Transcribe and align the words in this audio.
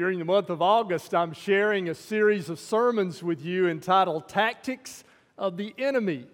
During 0.00 0.18
the 0.18 0.24
month 0.24 0.48
of 0.48 0.62
August, 0.62 1.14
I'm 1.14 1.34
sharing 1.34 1.90
a 1.90 1.94
series 1.94 2.48
of 2.48 2.58
sermons 2.58 3.22
with 3.22 3.44
you 3.44 3.68
entitled 3.68 4.30
Tactics 4.30 5.04
of 5.36 5.58
the 5.58 5.74
Enemy. 5.76 6.24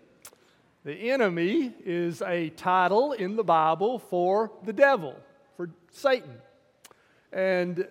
The 0.85 1.11
enemy 1.11 1.75
is 1.85 2.23
a 2.23 2.51
title 2.51 3.11
in 3.11 3.35
the 3.35 3.43
Bible 3.43 3.99
for 3.99 4.53
the 4.63 4.73
devil, 4.73 5.17
for 5.57 5.71
Satan. 5.91 6.37
And 7.33 7.89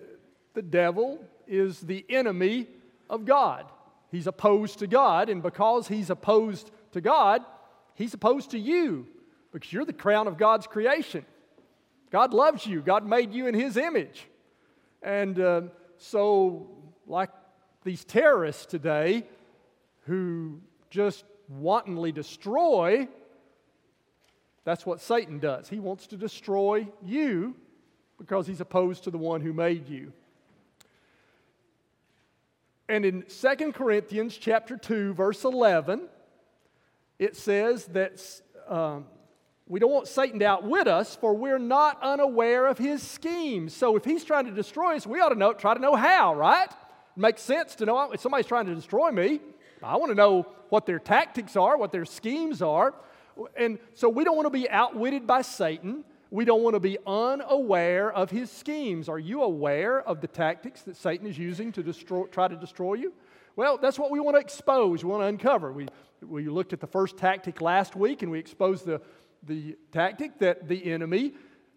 the 0.54 0.62
devil 0.62 1.22
is 1.46 1.80
the 1.80 2.06
enemy 2.08 2.68
of 3.10 3.26
God. 3.26 3.66
He's 4.10 4.26
opposed 4.26 4.78
to 4.78 4.86
God, 4.86 5.28
and 5.28 5.42
because 5.42 5.88
he's 5.88 6.08
opposed 6.08 6.70
to 6.92 7.02
God, 7.02 7.44
he's 7.96 8.14
opposed 8.14 8.52
to 8.52 8.58
you 8.58 9.06
because 9.52 9.70
you're 9.70 9.84
the 9.84 9.92
crown 9.92 10.26
of 10.26 10.38
God's 10.38 10.66
creation. 10.66 11.26
God 12.10 12.32
loves 12.32 12.66
you, 12.66 12.80
God 12.80 13.06
made 13.06 13.34
you 13.34 13.46
in 13.46 13.52
his 13.52 13.76
image. 13.76 14.26
And 15.06 15.38
uh, 15.38 15.60
so, 15.98 16.66
like 17.06 17.30
these 17.84 18.04
terrorists 18.04 18.66
today 18.66 19.24
who 20.00 20.60
just 20.90 21.24
wantonly 21.48 22.10
destroy, 22.10 23.06
that's 24.64 24.84
what 24.84 25.00
Satan 25.00 25.38
does. 25.38 25.68
He 25.68 25.78
wants 25.78 26.08
to 26.08 26.16
destroy 26.16 26.88
you 27.04 27.54
because 28.18 28.48
he's 28.48 28.60
opposed 28.60 29.04
to 29.04 29.12
the 29.12 29.18
one 29.18 29.42
who 29.42 29.52
made 29.52 29.88
you. 29.88 30.12
And 32.88 33.04
in 33.04 33.22
2 33.22 33.72
Corinthians 33.74 34.36
chapter 34.36 34.76
2, 34.76 35.14
verse 35.14 35.44
11, 35.44 36.08
it 37.20 37.36
says 37.36 37.84
that 37.86 38.20
um, 38.66 39.04
we 39.68 39.80
don't 39.80 39.90
want 39.90 40.06
Satan 40.06 40.38
to 40.38 40.46
outwit 40.46 40.86
us, 40.86 41.16
for 41.16 41.34
we're 41.34 41.58
not 41.58 42.00
unaware 42.00 42.66
of 42.66 42.78
his 42.78 43.02
schemes. 43.02 43.74
So 43.74 43.96
if 43.96 44.04
he's 44.04 44.24
trying 44.24 44.44
to 44.46 44.52
destroy 44.52 44.94
us, 44.94 45.06
we 45.06 45.20
ought 45.20 45.30
to 45.30 45.34
know, 45.34 45.52
try 45.52 45.74
to 45.74 45.80
know 45.80 45.96
how, 45.96 46.34
right? 46.34 46.68
It 46.68 47.20
makes 47.20 47.42
sense 47.42 47.74
to 47.76 47.86
know 47.86 48.12
if 48.12 48.20
somebody's 48.20 48.46
trying 48.46 48.66
to 48.66 48.74
destroy 48.74 49.10
me. 49.10 49.40
I 49.82 49.96
want 49.96 50.10
to 50.10 50.14
know 50.14 50.46
what 50.68 50.86
their 50.86 50.98
tactics 50.98 51.56
are, 51.56 51.76
what 51.76 51.90
their 51.90 52.04
schemes 52.04 52.62
are. 52.62 52.94
And 53.56 53.78
so 53.94 54.08
we 54.08 54.24
don't 54.24 54.36
want 54.36 54.46
to 54.46 54.50
be 54.50 54.70
outwitted 54.70 55.26
by 55.26 55.42
Satan. 55.42 56.04
We 56.30 56.44
don't 56.44 56.62
want 56.62 56.74
to 56.74 56.80
be 56.80 56.98
unaware 57.06 58.12
of 58.12 58.30
his 58.30 58.50
schemes. 58.50 59.08
Are 59.08 59.18
you 59.18 59.42
aware 59.42 60.00
of 60.00 60.20
the 60.20 60.26
tactics 60.26 60.82
that 60.82 60.96
Satan 60.96 61.26
is 61.26 61.38
using 61.38 61.72
to 61.72 61.82
destroy, 61.82 62.24
try 62.24 62.48
to 62.48 62.56
destroy 62.56 62.94
you? 62.94 63.12
Well, 63.56 63.78
that's 63.78 63.98
what 63.98 64.10
we 64.10 64.20
want 64.20 64.36
to 64.36 64.40
expose, 64.40 65.02
we 65.02 65.10
want 65.10 65.22
to 65.22 65.26
uncover. 65.26 65.72
We, 65.72 65.88
we 66.20 66.48
looked 66.48 66.72
at 66.72 66.80
the 66.80 66.86
first 66.86 67.16
tactic 67.16 67.60
last 67.60 67.96
week 67.96 68.22
and 68.22 68.30
we 68.30 68.38
exposed 68.38 68.84
the 68.84 69.00
the 69.46 69.76
tactic 69.92 70.38
that 70.38 70.68
the 70.68 70.92
enemy 70.92 71.34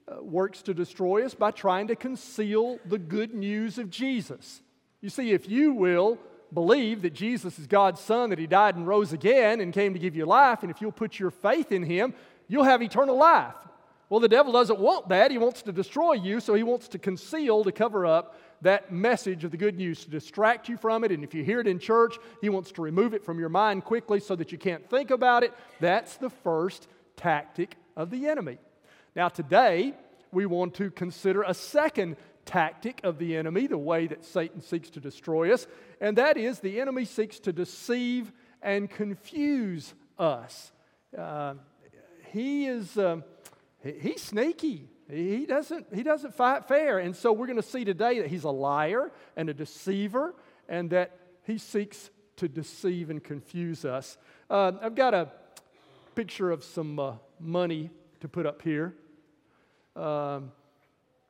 uh, 0.07 0.23
works 0.23 0.61
to 0.63 0.73
destroy 0.73 1.25
us 1.25 1.33
by 1.33 1.51
trying 1.51 1.87
to 1.87 1.95
conceal 1.95 2.79
the 2.85 2.97
good 2.97 3.33
news 3.33 3.77
of 3.77 3.89
Jesus. 3.89 4.61
You 5.01 5.09
see, 5.09 5.31
if 5.31 5.47
you 5.47 5.73
will 5.73 6.17
believe 6.53 7.03
that 7.03 7.13
Jesus 7.13 7.59
is 7.59 7.67
God's 7.67 8.01
Son, 8.01 8.31
that 8.31 8.39
He 8.39 8.47
died 8.47 8.75
and 8.75 8.87
rose 8.87 9.13
again 9.13 9.61
and 9.61 9.73
came 9.73 9.93
to 9.93 9.99
give 9.99 10.15
you 10.15 10.25
life, 10.25 10.63
and 10.63 10.71
if 10.71 10.81
you'll 10.81 10.91
put 10.91 11.19
your 11.19 11.31
faith 11.31 11.71
in 11.71 11.83
Him, 11.83 12.13
you'll 12.47 12.63
have 12.63 12.81
eternal 12.81 13.17
life. 13.17 13.55
Well, 14.09 14.19
the 14.19 14.27
devil 14.27 14.51
doesn't 14.51 14.79
want 14.79 15.09
that. 15.09 15.29
He 15.29 15.37
wants 15.37 15.61
to 15.63 15.71
destroy 15.71 16.13
you, 16.13 16.39
so 16.39 16.55
he 16.55 16.63
wants 16.63 16.87
to 16.89 16.99
conceal, 16.99 17.63
to 17.63 17.71
cover 17.71 18.07
up 18.07 18.35
that 18.61 18.91
message 18.91 19.43
of 19.43 19.51
the 19.51 19.57
good 19.57 19.77
news, 19.77 20.03
to 20.03 20.09
distract 20.09 20.67
you 20.67 20.77
from 20.77 21.03
it. 21.03 21.11
And 21.11 21.23
if 21.23 21.35
you 21.35 21.43
hear 21.43 21.59
it 21.59 21.67
in 21.67 21.77
church, 21.77 22.17
he 22.41 22.49
wants 22.49 22.71
to 22.73 22.81
remove 22.81 23.13
it 23.13 23.23
from 23.23 23.39
your 23.39 23.49
mind 23.49 23.85
quickly 23.85 24.19
so 24.19 24.35
that 24.35 24.51
you 24.51 24.57
can't 24.57 24.89
think 24.89 25.11
about 25.11 25.43
it. 25.43 25.53
That's 25.79 26.17
the 26.17 26.31
first 26.31 26.87
tactic 27.19 27.75
of 27.97 28.09
the 28.09 28.27
enemy. 28.27 28.57
Now, 29.15 29.27
today, 29.27 29.93
we 30.31 30.45
want 30.45 30.73
to 30.75 30.89
consider 30.89 31.43
a 31.43 31.53
second 31.53 32.15
tactic 32.45 33.01
of 33.03 33.19
the 33.19 33.35
enemy, 33.35 33.67
the 33.67 33.77
way 33.77 34.07
that 34.07 34.23
Satan 34.23 34.61
seeks 34.61 34.89
to 34.91 35.01
destroy 35.01 35.53
us, 35.53 35.67
and 35.99 36.17
that 36.17 36.37
is 36.37 36.59
the 36.59 36.79
enemy 36.79 37.03
seeks 37.03 37.39
to 37.39 37.51
deceive 37.51 38.31
and 38.61 38.89
confuse 38.89 39.93
us. 40.17 40.71
Uh, 41.17 41.55
he 42.31 42.67
is 42.67 42.97
um, 42.97 43.23
he's 43.83 44.21
sneaky. 44.21 44.87
He 45.09 45.45
doesn't, 45.45 45.87
he 45.93 46.03
doesn't 46.03 46.35
fight 46.35 46.67
fair. 46.67 46.99
And 46.99 47.15
so 47.15 47.33
we're 47.33 47.47
going 47.47 47.61
to 47.61 47.63
see 47.63 47.83
today 47.83 48.19
that 48.19 48.27
he's 48.27 48.43
a 48.43 48.51
liar 48.51 49.11
and 49.35 49.49
a 49.49 49.53
deceiver 49.53 50.35
and 50.67 50.91
that 50.91 51.17
he 51.43 51.57
seeks 51.57 52.11
to 52.37 52.47
deceive 52.47 53.09
and 53.09 53.23
confuse 53.23 53.85
us. 53.85 54.17
Uh, 54.49 54.73
I've 54.81 54.95
got 54.95 55.13
a 55.15 55.29
picture 56.19 56.51
of 56.51 56.65
some 56.65 56.99
uh, 56.99 57.13
money 57.39 57.89
to 58.19 58.27
put 58.27 58.45
up 58.45 58.61
here. 58.61 58.93
Um, 59.95 60.51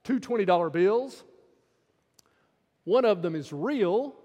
two 0.03 0.19
$20 0.19 0.73
bills. 0.73 1.23
One 2.85 3.05
of 3.05 3.21
them 3.21 3.35
is 3.35 3.53
real, 3.53 4.15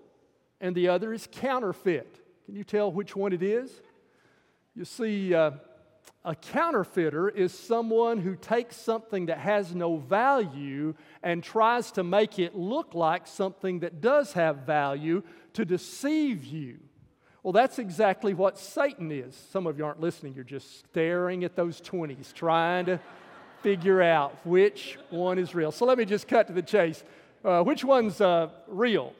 and 0.62 0.74
the 0.74 0.88
other 0.88 1.12
is 1.12 1.28
counterfeit. 1.30 2.18
Can 2.46 2.56
you 2.56 2.64
tell 2.64 2.90
which 2.90 3.14
one 3.14 3.34
it 3.34 3.42
is? 3.42 3.70
You 4.74 4.86
see, 4.86 5.34
uh, 5.34 5.50
a 6.24 6.34
counterfeiter 6.34 7.28
is 7.28 7.52
someone 7.52 8.16
who 8.16 8.34
takes 8.34 8.74
something 8.74 9.26
that 9.26 9.36
has 9.36 9.74
no 9.74 9.98
value 9.98 10.94
and 11.22 11.44
tries 11.44 11.92
to 11.92 12.02
make 12.02 12.38
it 12.38 12.56
look 12.56 12.94
like 12.94 13.26
something 13.26 13.80
that 13.80 14.00
does 14.00 14.32
have 14.32 14.60
value 14.60 15.24
to 15.52 15.66
deceive 15.66 16.42
you. 16.42 16.78
Well, 17.44 17.52
that's 17.52 17.78
exactly 17.78 18.32
what 18.32 18.58
Satan 18.58 19.12
is. 19.12 19.36
Some 19.52 19.66
of 19.66 19.76
you 19.76 19.84
aren't 19.84 20.00
listening, 20.00 20.32
you're 20.32 20.44
just 20.44 20.78
staring 20.78 21.44
at 21.44 21.54
those 21.54 21.78
20s, 21.78 22.32
trying 22.32 22.86
to 22.86 22.98
figure 23.60 24.00
out 24.00 24.34
which 24.46 24.98
one 25.10 25.38
is 25.38 25.54
real. 25.54 25.70
So 25.70 25.84
let 25.84 25.98
me 25.98 26.06
just 26.06 26.26
cut 26.26 26.46
to 26.46 26.54
the 26.54 26.62
chase. 26.62 27.04
Uh, 27.44 27.62
which 27.62 27.84
one's 27.84 28.18
uh, 28.22 28.48
real? 28.66 29.12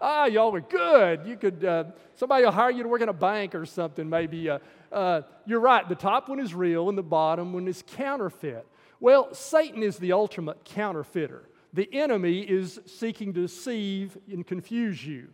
Ah, 0.00 0.26
y'all 0.26 0.52
were 0.52 0.60
good. 0.60 1.26
You 1.26 1.36
could, 1.36 1.64
uh, 1.64 1.84
somebody 2.14 2.44
will 2.44 2.52
hire 2.52 2.70
you 2.70 2.84
to 2.84 2.88
work 2.88 3.00
in 3.00 3.08
a 3.08 3.12
bank 3.12 3.56
or 3.56 3.66
something, 3.66 4.08
maybe. 4.08 4.48
Uh, 4.48 4.60
uh, 4.92 5.22
you're 5.44 5.58
right, 5.58 5.88
the 5.88 5.96
top 5.96 6.28
one 6.28 6.38
is 6.38 6.54
real 6.54 6.88
and 6.88 6.96
the 6.96 7.02
bottom 7.02 7.52
one 7.52 7.66
is 7.66 7.82
counterfeit. 7.96 8.64
Well, 9.00 9.34
Satan 9.34 9.82
is 9.82 9.98
the 9.98 10.12
ultimate 10.12 10.64
counterfeiter. 10.64 11.48
The 11.72 11.92
enemy 11.92 12.42
is 12.42 12.78
seeking 12.86 13.32
to 13.32 13.40
deceive 13.40 14.16
and 14.30 14.46
confuse 14.46 15.04
you. 15.04 15.30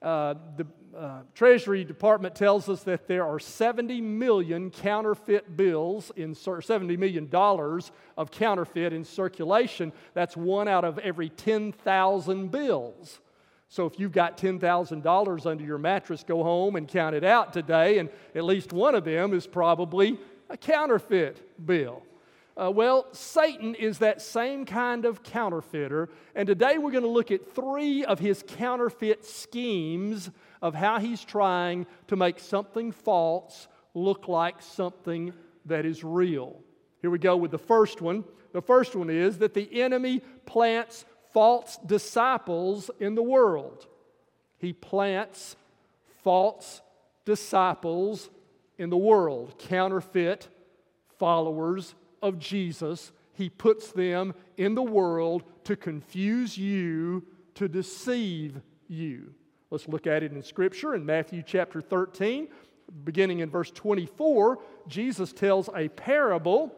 Uh, 0.00 0.34
the 0.56 0.66
uh, 0.96 1.20
Treasury 1.34 1.84
Department 1.84 2.34
tells 2.34 2.68
us 2.68 2.82
that 2.84 3.06
there 3.08 3.24
are 3.24 3.38
70 3.38 4.00
million 4.00 4.70
counterfeit 4.70 5.56
bills 5.56 6.10
in 6.16 6.34
70 6.34 6.96
million 6.96 7.28
dollars 7.28 7.92
of 8.16 8.30
counterfeit 8.30 8.92
in 8.92 9.04
circulation. 9.04 9.92
That's 10.14 10.36
one 10.36 10.66
out 10.66 10.84
of 10.84 10.98
every 10.98 11.28
10,000 11.28 12.50
bills. 12.50 13.20
So 13.68 13.86
if 13.86 14.00
you've 14.00 14.12
got 14.12 14.38
$10,000 14.38 15.46
under 15.46 15.64
your 15.64 15.78
mattress, 15.78 16.24
go 16.26 16.42
home 16.42 16.76
and 16.76 16.88
count 16.88 17.14
it 17.14 17.24
out 17.24 17.52
today, 17.52 17.98
and 17.98 18.08
at 18.34 18.44
least 18.44 18.72
one 18.72 18.94
of 18.94 19.04
them 19.04 19.34
is 19.34 19.46
probably 19.46 20.18
a 20.48 20.56
counterfeit 20.56 21.66
bill. 21.66 22.02
Uh, 22.58 22.68
well, 22.72 23.06
Satan 23.12 23.76
is 23.76 23.98
that 23.98 24.20
same 24.20 24.64
kind 24.64 25.04
of 25.04 25.22
counterfeiter, 25.22 26.08
and 26.34 26.44
today 26.44 26.76
we're 26.76 26.90
going 26.90 27.04
to 27.04 27.08
look 27.08 27.30
at 27.30 27.54
three 27.54 28.04
of 28.04 28.18
his 28.18 28.42
counterfeit 28.48 29.24
schemes 29.24 30.28
of 30.60 30.74
how 30.74 30.98
he's 30.98 31.24
trying 31.24 31.86
to 32.08 32.16
make 32.16 32.40
something 32.40 32.90
false 32.90 33.68
look 33.94 34.26
like 34.26 34.60
something 34.60 35.32
that 35.66 35.86
is 35.86 36.02
real. 36.02 36.58
Here 37.00 37.10
we 37.10 37.20
go 37.20 37.36
with 37.36 37.52
the 37.52 37.58
first 37.58 38.00
one. 38.00 38.24
The 38.52 38.62
first 38.62 38.96
one 38.96 39.08
is 39.08 39.38
that 39.38 39.54
the 39.54 39.80
enemy 39.80 40.20
plants 40.44 41.04
false 41.32 41.78
disciples 41.86 42.90
in 42.98 43.14
the 43.14 43.22
world. 43.22 43.86
He 44.56 44.72
plants 44.72 45.54
false 46.24 46.82
disciples 47.24 48.28
in 48.78 48.90
the 48.90 48.96
world, 48.96 49.54
counterfeit 49.60 50.48
followers 51.18 51.94
of 52.22 52.38
Jesus, 52.38 53.12
he 53.32 53.48
puts 53.48 53.92
them 53.92 54.34
in 54.56 54.74
the 54.74 54.82
world 54.82 55.44
to 55.64 55.76
confuse 55.76 56.58
you, 56.58 57.24
to 57.54 57.68
deceive 57.68 58.60
you. 58.88 59.32
Let's 59.70 59.86
look 59.86 60.06
at 60.06 60.22
it 60.22 60.32
in 60.32 60.42
Scripture 60.42 60.94
in 60.94 61.04
Matthew 61.04 61.42
chapter 61.46 61.80
13, 61.80 62.48
beginning 63.04 63.40
in 63.40 63.50
verse 63.50 63.70
24. 63.70 64.58
Jesus 64.88 65.32
tells 65.32 65.68
a 65.74 65.88
parable 65.88 66.74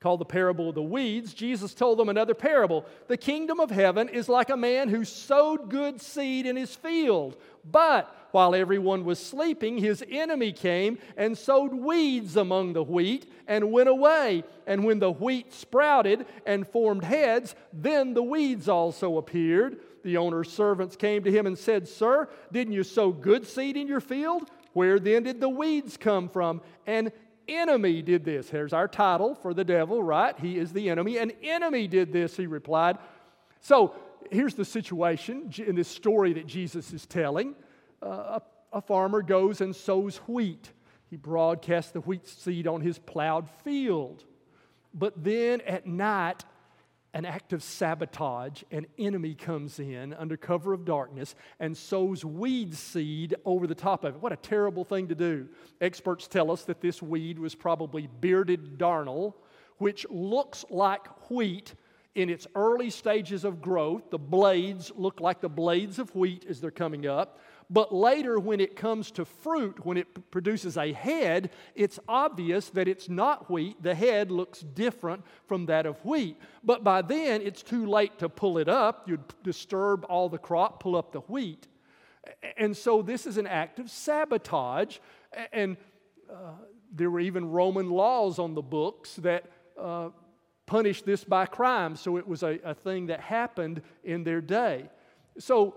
called 0.00 0.20
the 0.20 0.24
parable 0.24 0.70
of 0.70 0.74
the 0.74 0.82
weeds, 0.82 1.34
Jesus 1.34 1.74
told 1.74 1.98
them 1.98 2.08
another 2.08 2.32
parable. 2.32 2.86
The 3.08 3.18
kingdom 3.18 3.60
of 3.60 3.70
heaven 3.70 4.08
is 4.08 4.30
like 4.30 4.48
a 4.48 4.56
man 4.56 4.88
who 4.88 5.04
sowed 5.04 5.68
good 5.68 6.00
seed 6.00 6.46
in 6.46 6.56
his 6.56 6.74
field. 6.74 7.36
But 7.70 8.14
while 8.30 8.54
everyone 8.54 9.04
was 9.04 9.18
sleeping, 9.18 9.76
his 9.76 10.02
enemy 10.08 10.52
came 10.52 10.98
and 11.18 11.36
sowed 11.36 11.74
weeds 11.74 12.36
among 12.36 12.72
the 12.72 12.82
wheat 12.82 13.30
and 13.46 13.72
went 13.72 13.90
away. 13.90 14.44
And 14.66 14.84
when 14.84 15.00
the 15.00 15.10
wheat 15.10 15.52
sprouted 15.52 16.24
and 16.46 16.66
formed 16.66 17.04
heads, 17.04 17.54
then 17.70 18.14
the 18.14 18.22
weeds 18.22 18.68
also 18.68 19.18
appeared. 19.18 19.80
The 20.02 20.16
owner's 20.16 20.50
servants 20.50 20.96
came 20.96 21.24
to 21.24 21.30
him 21.30 21.46
and 21.46 21.58
said, 21.58 21.86
Sir, 21.86 22.28
didn't 22.50 22.72
you 22.72 22.84
sow 22.84 23.10
good 23.10 23.46
seed 23.46 23.76
in 23.76 23.86
your 23.86 24.00
field? 24.00 24.48
Where 24.72 24.98
then 24.98 25.24
did 25.24 25.40
the 25.40 25.48
weeds 25.48 25.98
come 25.98 26.30
from? 26.30 26.62
An 26.86 27.12
enemy 27.56 28.02
did 28.02 28.24
this. 28.24 28.48
Here's 28.48 28.72
our 28.72 28.88
title 28.88 29.34
for 29.34 29.52
the 29.54 29.64
devil, 29.64 30.02
right? 30.02 30.38
He 30.38 30.58
is 30.58 30.72
the 30.72 30.90
enemy. 30.90 31.18
An 31.18 31.32
enemy 31.42 31.88
did 31.88 32.12
this, 32.12 32.36
he 32.36 32.46
replied. 32.46 32.98
So 33.60 33.94
here's 34.30 34.54
the 34.54 34.64
situation 34.64 35.52
in 35.58 35.74
this 35.74 35.88
story 35.88 36.32
that 36.34 36.46
Jesus 36.46 36.92
is 36.92 37.06
telling 37.06 37.54
uh, 38.02 38.38
a, 38.38 38.42
a 38.72 38.80
farmer 38.80 39.22
goes 39.22 39.60
and 39.60 39.74
sows 39.74 40.16
wheat. 40.26 40.70
He 41.08 41.16
broadcasts 41.16 41.90
the 41.90 42.00
wheat 42.00 42.26
seed 42.26 42.66
on 42.66 42.80
his 42.80 42.98
plowed 42.98 43.48
field. 43.64 44.24
But 44.94 45.22
then 45.22 45.60
at 45.62 45.86
night, 45.86 46.44
an 47.12 47.24
act 47.24 47.52
of 47.52 47.62
sabotage, 47.62 48.62
an 48.70 48.86
enemy 48.98 49.34
comes 49.34 49.78
in 49.78 50.14
under 50.14 50.36
cover 50.36 50.72
of 50.72 50.84
darkness 50.84 51.34
and 51.58 51.76
sows 51.76 52.24
weed 52.24 52.74
seed 52.74 53.34
over 53.44 53.66
the 53.66 53.74
top 53.74 54.04
of 54.04 54.14
it. 54.14 54.22
What 54.22 54.32
a 54.32 54.36
terrible 54.36 54.84
thing 54.84 55.08
to 55.08 55.14
do. 55.14 55.48
Experts 55.80 56.28
tell 56.28 56.50
us 56.50 56.64
that 56.64 56.80
this 56.80 57.02
weed 57.02 57.38
was 57.38 57.54
probably 57.54 58.08
bearded 58.20 58.78
darnel, 58.78 59.34
which 59.78 60.06
looks 60.08 60.64
like 60.70 61.30
wheat 61.30 61.74
in 62.14 62.28
its 62.28 62.46
early 62.54 62.90
stages 62.90 63.44
of 63.44 63.60
growth. 63.60 64.10
The 64.10 64.18
blades 64.18 64.92
look 64.94 65.20
like 65.20 65.40
the 65.40 65.48
blades 65.48 65.98
of 65.98 66.14
wheat 66.14 66.44
as 66.48 66.60
they're 66.60 66.70
coming 66.70 67.06
up. 67.06 67.40
But 67.72 67.94
later, 67.94 68.40
when 68.40 68.58
it 68.60 68.74
comes 68.74 69.12
to 69.12 69.24
fruit, 69.24 69.86
when 69.86 69.96
it 69.96 70.12
p- 70.12 70.22
produces 70.32 70.76
a 70.76 70.92
head, 70.92 71.50
it's 71.76 72.00
obvious 72.08 72.68
that 72.70 72.88
it's 72.88 73.08
not 73.08 73.48
wheat. 73.48 73.80
The 73.80 73.94
head 73.94 74.32
looks 74.32 74.58
different 74.60 75.24
from 75.46 75.66
that 75.66 75.86
of 75.86 76.04
wheat. 76.04 76.36
But 76.64 76.82
by 76.82 77.02
then, 77.02 77.42
it's 77.42 77.62
too 77.62 77.86
late 77.86 78.18
to 78.18 78.28
pull 78.28 78.58
it 78.58 78.68
up. 78.68 79.08
You'd 79.08 79.22
disturb 79.44 80.04
all 80.08 80.28
the 80.28 80.36
crop, 80.38 80.80
pull 80.80 80.96
up 80.96 81.12
the 81.12 81.20
wheat. 81.20 81.68
And 82.56 82.76
so, 82.76 83.02
this 83.02 83.24
is 83.24 83.36
an 83.36 83.46
act 83.46 83.78
of 83.78 83.88
sabotage. 83.88 84.98
And 85.52 85.76
uh, 86.28 86.54
there 86.92 87.08
were 87.08 87.20
even 87.20 87.52
Roman 87.52 87.88
laws 87.88 88.40
on 88.40 88.54
the 88.54 88.62
books 88.62 89.14
that 89.16 89.44
uh, 89.80 90.08
punished 90.66 91.06
this 91.06 91.22
by 91.22 91.46
crime. 91.46 91.94
So, 91.94 92.16
it 92.16 92.26
was 92.26 92.42
a, 92.42 92.58
a 92.64 92.74
thing 92.74 93.06
that 93.06 93.20
happened 93.20 93.82
in 94.02 94.24
their 94.24 94.40
day. 94.40 94.90
So, 95.38 95.76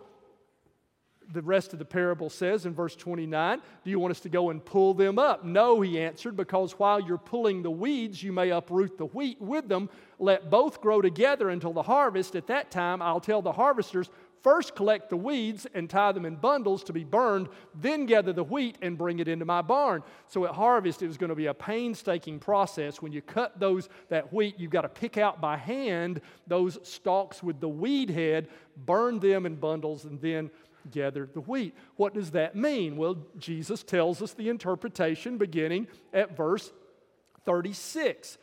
the 1.32 1.42
rest 1.42 1.74
of 1.74 1.80
the 1.80 1.86
parable 1.86 2.30
says 2.30 2.66
in 2.66 2.74
verse 2.74 2.96
29 2.96 3.62
Do 3.84 3.90
you 3.90 4.00
want 4.00 4.12
us 4.12 4.20
to 4.22 4.30
go 4.30 4.50
and 4.50 4.64
pull 4.64 4.94
them 4.94 5.20
up? 5.20 5.46
No, 5.46 5.82
he 5.82 6.00
answered, 6.00 6.36
because 6.36 6.74
while 6.74 7.00
you're 7.00 7.18
pulling 7.18 7.64
the 7.64 7.72
weeds, 7.72 8.22
you 8.22 8.32
may 8.32 8.50
uproot 8.50 8.98
the 8.98 9.06
wheat 9.06 9.40
with 9.42 9.68
them. 9.68 9.90
Let 10.20 10.50
both 10.50 10.82
grow 10.82 11.02
together 11.02 11.50
until 11.50 11.74
the 11.74 11.84
harvest. 11.84 12.36
At 12.36 12.48
that 12.48 12.72
time, 12.72 13.02
I'll 13.02 13.20
tell 13.20 13.42
the 13.42 13.52
harvesters 13.52 14.10
first 14.44 14.76
collect 14.76 15.10
the 15.10 15.18
weeds 15.18 15.66
and 15.74 15.90
tie 15.90 16.12
them 16.12 16.26
in 16.26 16.36
bundles 16.36 16.84
to 16.84 16.94
be 16.94 17.04
burned, 17.04 17.48
then 17.74 18.06
gather 18.06 18.34
the 18.34 18.44
wheat 18.44 18.78
and 18.82 18.98
bring 18.98 19.20
it 19.20 19.28
into 19.28 19.46
my 19.46 19.62
barn. 19.62 20.04
So 20.28 20.46
at 20.46 20.52
harvest, 20.52 21.02
it 21.02 21.08
was 21.08 21.18
going 21.18 21.30
to 21.30 21.36
be 21.36 21.46
a 21.46 21.54
painstaking 21.54 22.40
process. 22.40 23.02
When 23.02 23.14
you 23.14 23.22
cut 23.22 23.60
those, 23.60 23.88
that 24.10 24.32
wheat, 24.34 24.56
you've 24.60 24.72
got 24.72 24.82
to 24.82 24.90
pick 24.90 25.18
out 25.18 25.40
by 25.40 25.56
hand 25.56 26.22
those 26.46 26.78
stalks 26.84 27.42
with 27.42 27.62
the 27.62 27.70
weed 27.70 28.10
head, 28.10 28.50
burn 28.86 29.20
them 29.20 29.46
in 29.46 29.56
bundles, 29.56 30.04
and 30.04 30.22
then 30.22 30.52
gather 30.92 31.30
the 31.32 31.42
wheat. 31.42 31.76
What 31.96 32.14
does 32.14 32.32
that 32.32 32.56
mean? 32.56 32.98
Well, 32.98 33.18
Jesus 33.38 33.84
tells 33.84 34.22
us 34.22 34.34
the 34.34 34.50
interpretation 34.50 35.38
beginning 35.38 35.88
at 36.14 36.36
verse 36.36 36.72
36. 37.46 38.38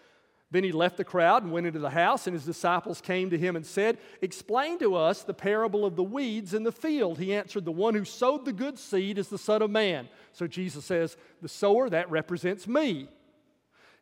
Then 0.53 0.65
he 0.65 0.73
left 0.73 0.97
the 0.97 1.05
crowd 1.05 1.45
and 1.45 1.53
went 1.53 1.67
into 1.67 1.79
the 1.79 1.91
house, 1.91 2.27
and 2.27 2.35
his 2.35 2.45
disciples 2.45 3.01
came 3.01 3.31
to 3.31 3.39
him 3.39 3.55
and 3.55 3.65
said, 3.65 3.99
Explain 4.21 4.81
to 4.81 4.97
us 4.97 5.23
the 5.23 5.35
parable 5.35 5.85
of 5.85 5.95
the 5.95 6.03
weeds 6.03 6.55
in 6.55 6.65
the 6.65 6.73
field. 6.73 7.19
He 7.19 7.33
answered, 7.33 7.65
The 7.65 7.71
one 7.71 7.95
who 7.95 8.05
sowed 8.05 8.45
the 8.45 8.53
good 8.53 8.79
seed 8.79 9.17
is 9.17 9.29
the 9.29 9.39
Son 9.39 9.63
of 9.63 9.71
Man. 9.71 10.09
So 10.33 10.49
Jesus 10.49 10.85
says, 10.85 11.17
The 11.41 11.49
sower, 11.49 11.89
that 11.91 12.11
represents 12.11 12.67
me. 12.67 13.09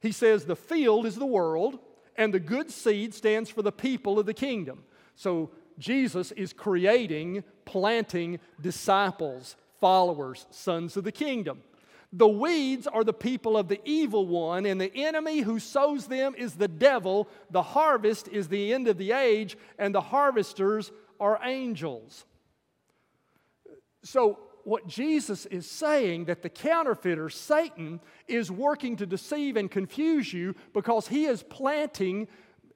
He 0.01 0.11
says, 0.11 0.47
The 0.47 0.57
field 0.57 1.05
is 1.05 1.17
the 1.17 1.27
world, 1.27 1.81
and 2.17 2.33
the 2.33 2.41
good 2.41 2.71
seed 2.71 3.13
stands 3.13 3.51
for 3.51 3.61
the 3.61 3.73
people 3.73 4.19
of 4.19 4.25
the 4.25 4.35
kingdom. 4.35 4.85
So 5.17 5.51
Jesus 5.79 6.33
is 6.33 6.55
creating, 6.55 7.45
planting 7.69 8.41
disciples, 8.61 9.55
followers, 9.79 10.47
sons 10.51 10.97
of 10.97 11.05
the 11.05 11.13
kingdom. 11.13 11.63
The 12.11 12.27
weeds 12.27 12.87
are 12.87 13.05
the 13.05 13.13
people 13.13 13.59
of 13.59 13.69
the 13.69 13.81
evil 13.85 14.27
one, 14.27 14.65
and 14.65 14.81
the 14.81 14.95
enemy 14.95 15.41
who 15.41 15.59
sows 15.59 16.07
them 16.07 16.35
is 16.39 16.55
the 16.55 16.67
devil. 16.67 17.29
The 17.51 17.63
harvest 17.63 18.29
is 18.29 18.49
the 18.49 18.73
end 18.73 18.89
of 18.89 18.97
the 18.97 19.13
age, 19.13 19.59
and 19.79 19.95
the 19.95 20.01
harvesters 20.01 20.91
are 21.21 21.39
angels. 21.45 22.25
So, 24.03 24.39
what 24.65 24.87
Jesus 24.87 25.45
is 25.47 25.71
saying 25.71 26.27
that 26.27 26.43
the 26.43 26.49
counterfeiter, 26.49 27.29
Satan, 27.29 28.01
is 28.27 28.51
working 28.51 28.97
to 28.97 29.07
deceive 29.07 29.57
and 29.57 29.71
confuse 29.71 30.33
you 30.33 30.55
because 30.73 31.09
he 31.09 31.27
is 31.27 31.43
planting 31.43 32.29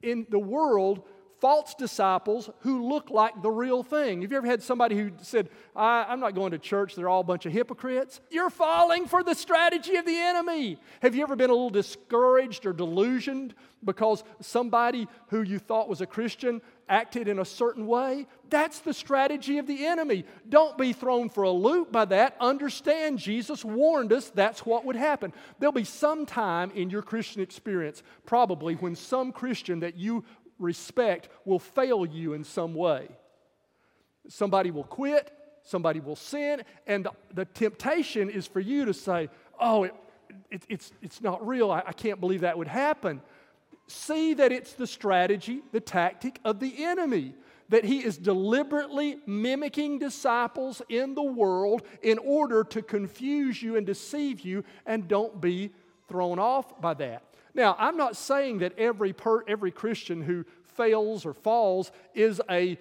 in 0.03 0.27
the 0.29 0.39
world 0.39 1.03
false 1.43 1.75
disciples 1.75 2.49
who 2.61 2.89
look 2.89 3.11
like 3.11 3.43
the 3.43 3.51
real 3.51 3.83
thing. 3.83 4.23
Have 4.23 4.31
you 4.31 4.37
ever 4.37 4.47
had 4.47 4.63
somebody 4.63 4.97
who 4.97 5.11
said, 5.23 5.49
I, 5.75 6.13
am 6.13 6.21
not 6.21 6.37
going 6.37 6.53
to 6.53 6.59
church, 6.59 6.95
they're 6.95 7.09
all 7.09 7.23
a 7.23 7.25
bunch 7.25 7.47
of 7.47 7.53
hypocrites? 7.53 8.21
You're 8.31 8.49
falling 8.49 9.09
for 9.09 9.25
the 9.25 9.35
strategy 9.35 9.97
of 9.97 10.07
the 10.07 10.17
enemy. 10.17 10.79
Have 11.01 11.17
you 11.17 11.25
ever 11.25 11.35
been 11.35 11.51
a 11.51 11.53
little 11.53 11.69
discouraged 11.69 12.65
or 12.65 12.73
delusioned 12.73 13.57
because 13.85 14.23
somebody 14.41 15.09
who 15.31 15.43
you 15.43 15.59
thought 15.59 15.89
was 15.89 16.01
a 16.01 16.07
Christian 16.07 16.63
acted 16.89 17.27
in 17.27 17.41
a 17.41 17.45
certain 17.45 17.89
way? 17.89 18.29
That's 18.49 18.79
the 18.79 18.95
strategy 18.95 19.59
of 19.59 19.67
the 19.67 19.85
enemy. 19.87 20.25
Don't 20.49 20.79
be 20.79 20.93
thrown 20.93 21.29
for 21.29 21.43
a 21.43 21.51
loop 21.51 21.91
by 21.91 22.05
that. 22.05 22.37
Understand 22.39 23.19
Jesus 23.19 23.65
warned 23.65 24.13
us 24.13 24.31
that's 24.31 24.65
what 24.65 24.85
would 24.85 24.95
happen. 24.95 25.33
There'll 25.59 25.73
be 25.73 25.83
some 25.83 26.25
time 26.25 26.71
in 26.71 26.89
your 26.89 27.03
Christian 27.03 27.43
experience, 27.43 28.05
probably, 28.27 28.75
when 28.75 28.95
some 28.95 29.33
Christian 29.33 29.81
that 29.81 29.97
you 29.97 30.23
respect 30.63 31.29
will 31.45 31.59
fail 31.59 32.07
you 32.07 32.33
in 32.33 32.45
some 32.45 32.75
way. 32.75 33.09
Somebody 34.29 34.71
will 34.71 34.85
quit, 34.85 35.31
somebody 35.65 36.01
will 36.01 36.17
sin, 36.17 36.63
and 36.87 37.05
the, 37.05 37.13
the 37.35 37.45
temptation 37.45 38.31
is 38.31 38.47
for 38.47 38.61
you 38.61 38.85
to 38.85 38.95
say, 38.95 39.29
Oh, 39.61 39.85
it, 39.85 39.95
it, 40.51 40.63
it's, 40.69 40.93
it's 41.03 41.21
not 41.21 41.47
real. 41.47 41.71
I, 41.71 41.83
I 41.87 41.93
can't 41.93 42.21
believe 42.21 42.41
that 42.41 42.57
would 42.57 42.69
happen. 42.69 43.21
See 43.89 44.35
that 44.35 44.53
it's 44.53 44.73
the 44.73 44.87
strategy, 44.87 45.63
the 45.73 45.81
tactic 45.81 46.41
of 46.45 46.61
the 46.61 46.85
enemy 46.85 47.35
that 47.73 47.85
he 47.85 48.05
is 48.05 48.19
deliberately 48.19 49.19
mimicking 49.27 49.99
disciples 49.99 50.83
in 50.91 51.15
the 51.15 51.23
world 51.23 51.83
in 52.03 52.19
order 52.19 52.65
to 52.65 52.83
confuse 52.83 53.63
you 53.63 53.77
and 53.77 53.87
deceive 53.87 54.41
you, 54.41 54.63
and 54.85 55.09
don't 55.09 55.41
be 55.41 55.73
thrown 56.07 56.39
off 56.39 56.81
by 56.83 56.93
that. 56.93 57.23
Now, 57.55 57.77
I'm 57.79 57.97
not 57.97 58.17
saying 58.17 58.59
that 58.59 58.79
every, 58.79 59.13
per, 59.13 59.45
every 59.47 59.71
Christian 59.71 60.23
who 60.23 60.45
fails 60.65 61.27
or 61.27 61.35
falls 61.35 61.93
is 62.15 62.41
a 62.51 62.79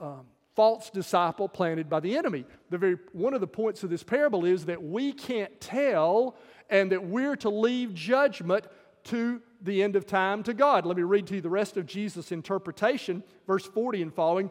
um, 0.00 0.26
false 0.54 0.90
disciple 0.90 1.48
planted 1.48 1.88
by 1.88 2.00
the 2.00 2.16
enemy. 2.16 2.44
The 2.70 2.78
very, 2.78 2.98
one 3.12 3.34
of 3.34 3.40
the 3.40 3.46
points 3.46 3.82
of 3.82 3.90
this 3.90 4.02
parable 4.02 4.44
is 4.44 4.66
that 4.66 4.82
we 4.82 5.12
can't 5.12 5.60
tell 5.60 6.36
and 6.68 6.92
that 6.92 7.04
we're 7.04 7.36
to 7.36 7.48
leave 7.48 7.94
judgment 7.94 8.66
to 9.04 9.40
the 9.62 9.82
end 9.82 9.96
of 9.96 10.06
time 10.06 10.42
to 10.42 10.54
God. 10.54 10.84
Let 10.86 10.96
me 10.96 11.02
read 11.02 11.26
to 11.28 11.36
you 11.36 11.40
the 11.40 11.48
rest 11.48 11.76
of 11.76 11.86
Jesus' 11.86 12.32
interpretation, 12.32 13.22
verse 13.46 13.64
40 13.66 14.02
and 14.02 14.14
following. 14.14 14.50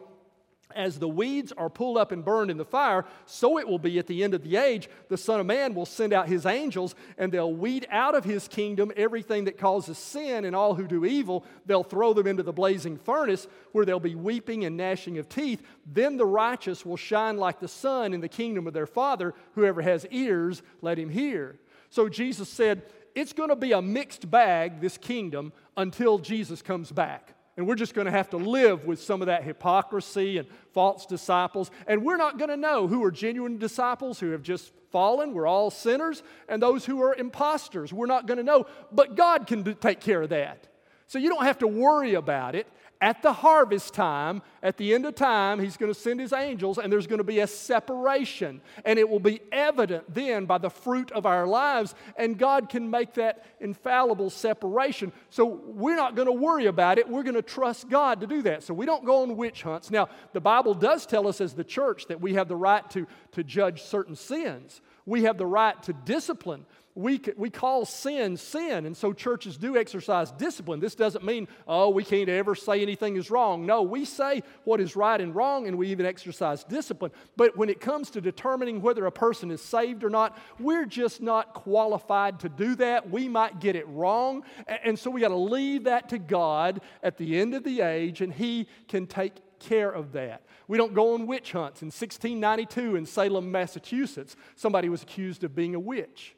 As 0.74 0.98
the 0.98 1.08
weeds 1.08 1.52
are 1.52 1.70
pulled 1.70 1.96
up 1.96 2.12
and 2.12 2.24
burned 2.24 2.50
in 2.50 2.56
the 2.56 2.64
fire, 2.64 3.04
so 3.26 3.58
it 3.58 3.66
will 3.66 3.78
be 3.78 3.98
at 3.98 4.06
the 4.06 4.22
end 4.24 4.34
of 4.34 4.42
the 4.42 4.56
age. 4.56 4.88
The 5.08 5.16
Son 5.16 5.40
of 5.40 5.46
Man 5.46 5.74
will 5.74 5.86
send 5.86 6.12
out 6.12 6.28
his 6.28 6.46
angels, 6.46 6.94
and 7.18 7.32
they'll 7.32 7.52
weed 7.52 7.86
out 7.90 8.14
of 8.14 8.24
his 8.24 8.48
kingdom 8.48 8.92
everything 8.96 9.44
that 9.44 9.58
causes 9.58 9.98
sin 9.98 10.44
and 10.44 10.56
all 10.56 10.74
who 10.74 10.86
do 10.86 11.04
evil. 11.04 11.44
They'll 11.66 11.82
throw 11.82 12.12
them 12.12 12.26
into 12.26 12.42
the 12.42 12.52
blazing 12.52 12.96
furnace, 12.96 13.46
where 13.72 13.84
they'll 13.84 14.00
be 14.00 14.14
weeping 14.14 14.64
and 14.64 14.76
gnashing 14.76 15.18
of 15.18 15.28
teeth. 15.28 15.62
Then 15.86 16.16
the 16.16 16.26
righteous 16.26 16.86
will 16.86 16.96
shine 16.96 17.36
like 17.36 17.60
the 17.60 17.68
sun 17.68 18.14
in 18.14 18.20
the 18.20 18.28
kingdom 18.28 18.66
of 18.66 18.72
their 18.72 18.86
Father. 18.86 19.34
Whoever 19.54 19.82
has 19.82 20.06
ears, 20.10 20.62
let 20.80 20.98
him 20.98 21.10
hear. 21.10 21.58
So 21.90 22.08
Jesus 22.08 22.48
said, 22.48 22.82
It's 23.14 23.32
going 23.32 23.50
to 23.50 23.56
be 23.56 23.72
a 23.72 23.82
mixed 23.82 24.30
bag, 24.30 24.80
this 24.80 24.96
kingdom, 24.96 25.52
until 25.76 26.18
Jesus 26.18 26.62
comes 26.62 26.90
back. 26.90 27.34
And 27.56 27.66
we're 27.66 27.74
just 27.74 27.94
going 27.94 28.06
to 28.06 28.10
have 28.10 28.30
to 28.30 28.38
live 28.38 28.86
with 28.86 29.02
some 29.02 29.20
of 29.20 29.26
that 29.26 29.44
hypocrisy 29.44 30.38
and 30.38 30.48
false 30.72 31.04
disciples. 31.04 31.70
And 31.86 32.02
we're 32.02 32.16
not 32.16 32.38
going 32.38 32.48
to 32.48 32.56
know 32.56 32.86
who 32.88 33.04
are 33.04 33.10
genuine 33.10 33.58
disciples 33.58 34.18
who 34.18 34.30
have 34.30 34.42
just 34.42 34.72
fallen. 34.90 35.34
We're 35.34 35.46
all 35.46 35.70
sinners. 35.70 36.22
And 36.48 36.62
those 36.62 36.86
who 36.86 37.02
are 37.02 37.14
imposters. 37.14 37.92
We're 37.92 38.06
not 38.06 38.26
going 38.26 38.38
to 38.38 38.44
know. 38.44 38.66
But 38.90 39.16
God 39.16 39.46
can 39.46 39.74
take 39.76 40.00
care 40.00 40.22
of 40.22 40.30
that. 40.30 40.66
So 41.08 41.18
you 41.18 41.28
don't 41.28 41.44
have 41.44 41.58
to 41.58 41.68
worry 41.68 42.14
about 42.14 42.54
it 42.54 42.66
at 43.02 43.20
the 43.20 43.32
harvest 43.32 43.92
time, 43.94 44.42
at 44.62 44.76
the 44.76 44.94
end 44.94 45.04
of 45.04 45.16
time, 45.16 45.58
he's 45.58 45.76
going 45.76 45.92
to 45.92 45.98
send 45.98 46.20
his 46.20 46.32
angels 46.32 46.78
and 46.78 46.90
there's 46.90 47.08
going 47.08 47.18
to 47.18 47.24
be 47.24 47.40
a 47.40 47.48
separation. 47.48 48.60
And 48.84 48.96
it 48.96 49.08
will 49.08 49.18
be 49.18 49.40
evident 49.50 50.04
then 50.14 50.46
by 50.46 50.58
the 50.58 50.70
fruit 50.70 51.10
of 51.10 51.26
our 51.26 51.44
lives, 51.44 51.96
and 52.16 52.38
God 52.38 52.68
can 52.68 52.88
make 52.88 53.14
that 53.14 53.44
infallible 53.58 54.30
separation. 54.30 55.12
So 55.30 55.46
we're 55.46 55.96
not 55.96 56.14
going 56.14 56.26
to 56.26 56.32
worry 56.32 56.66
about 56.66 56.96
it. 56.96 57.08
We're 57.08 57.24
going 57.24 57.34
to 57.34 57.42
trust 57.42 57.90
God 57.90 58.20
to 58.20 58.28
do 58.28 58.40
that. 58.42 58.62
So 58.62 58.72
we 58.72 58.86
don't 58.86 59.04
go 59.04 59.22
on 59.22 59.36
witch 59.36 59.62
hunts. 59.62 59.90
Now, 59.90 60.08
the 60.32 60.40
Bible 60.40 60.72
does 60.72 61.04
tell 61.04 61.26
us 61.26 61.40
as 61.40 61.54
the 61.54 61.64
church 61.64 62.06
that 62.06 62.20
we 62.20 62.34
have 62.34 62.46
the 62.46 62.56
right 62.56 62.88
to, 62.90 63.08
to 63.32 63.42
judge 63.42 63.82
certain 63.82 64.14
sins. 64.14 64.80
We 65.06 65.24
have 65.24 65.38
the 65.38 65.46
right 65.46 65.80
to 65.84 65.92
discipline. 65.92 66.64
We, 66.94 67.22
we 67.38 67.48
call 67.48 67.86
sin 67.86 68.36
sin, 68.36 68.84
and 68.84 68.94
so 68.94 69.14
churches 69.14 69.56
do 69.56 69.78
exercise 69.78 70.30
discipline. 70.30 70.78
This 70.78 70.94
doesn't 70.94 71.24
mean, 71.24 71.48
oh, 71.66 71.88
we 71.88 72.04
can't 72.04 72.28
ever 72.28 72.54
say 72.54 72.82
anything 72.82 73.16
is 73.16 73.30
wrong. 73.30 73.64
No, 73.64 73.80
we 73.80 74.04
say 74.04 74.42
what 74.64 74.78
is 74.78 74.94
right 74.94 75.18
and 75.18 75.34
wrong, 75.34 75.66
and 75.66 75.78
we 75.78 75.88
even 75.88 76.04
exercise 76.04 76.64
discipline. 76.64 77.10
But 77.34 77.56
when 77.56 77.70
it 77.70 77.80
comes 77.80 78.10
to 78.10 78.20
determining 78.20 78.82
whether 78.82 79.06
a 79.06 79.12
person 79.12 79.50
is 79.50 79.62
saved 79.62 80.04
or 80.04 80.10
not, 80.10 80.38
we're 80.58 80.84
just 80.84 81.22
not 81.22 81.54
qualified 81.54 82.40
to 82.40 82.50
do 82.50 82.74
that. 82.74 83.08
We 83.08 83.26
might 83.26 83.58
get 83.58 83.74
it 83.74 83.88
wrong, 83.88 84.44
and 84.84 84.98
so 84.98 85.10
we 85.10 85.22
got 85.22 85.28
to 85.28 85.36
leave 85.36 85.84
that 85.84 86.10
to 86.10 86.18
God 86.18 86.82
at 87.02 87.16
the 87.16 87.40
end 87.40 87.54
of 87.54 87.64
the 87.64 87.80
age, 87.80 88.20
and 88.20 88.34
He 88.34 88.68
can 88.88 89.06
take 89.06 89.32
care 89.60 89.90
of 89.90 90.12
that. 90.12 90.42
We 90.68 90.78
don't 90.78 90.94
go 90.94 91.14
on 91.14 91.26
witch 91.26 91.52
hunts. 91.52 91.82
In 91.82 91.86
1692 91.86 92.96
in 92.96 93.06
Salem, 93.06 93.50
Massachusetts, 93.50 94.36
somebody 94.56 94.88
was 94.88 95.02
accused 95.02 95.44
of 95.44 95.54
being 95.54 95.74
a 95.74 95.80
witch 95.80 96.34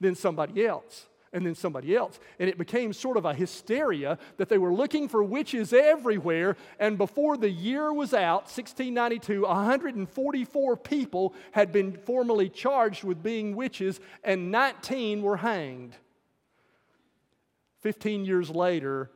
then 0.00 0.14
somebody 0.14 0.66
else, 0.66 1.06
and 1.32 1.46
then 1.46 1.54
somebody 1.54 1.94
else. 1.94 2.18
And 2.40 2.48
it 2.48 2.58
became 2.58 2.92
sort 2.92 3.16
of 3.16 3.24
a 3.24 3.34
hysteria 3.34 4.18
that 4.38 4.48
they 4.48 4.58
were 4.58 4.72
looking 4.72 5.08
for 5.08 5.22
witches 5.22 5.72
everywhere. 5.72 6.56
And 6.80 6.98
before 6.98 7.36
the 7.36 7.50
year 7.50 7.92
was 7.92 8.12
out, 8.14 8.44
1692, 8.44 9.42
144 9.42 10.76
people 10.78 11.34
had 11.52 11.70
been 11.70 11.92
formally 11.92 12.48
charged 12.48 13.04
with 13.04 13.22
being 13.22 13.54
witches, 13.54 14.00
and 14.24 14.50
19 14.50 15.22
were 15.22 15.36
hanged. 15.36 15.94
15 17.82 18.24
years 18.24 18.50
later, 18.50 19.10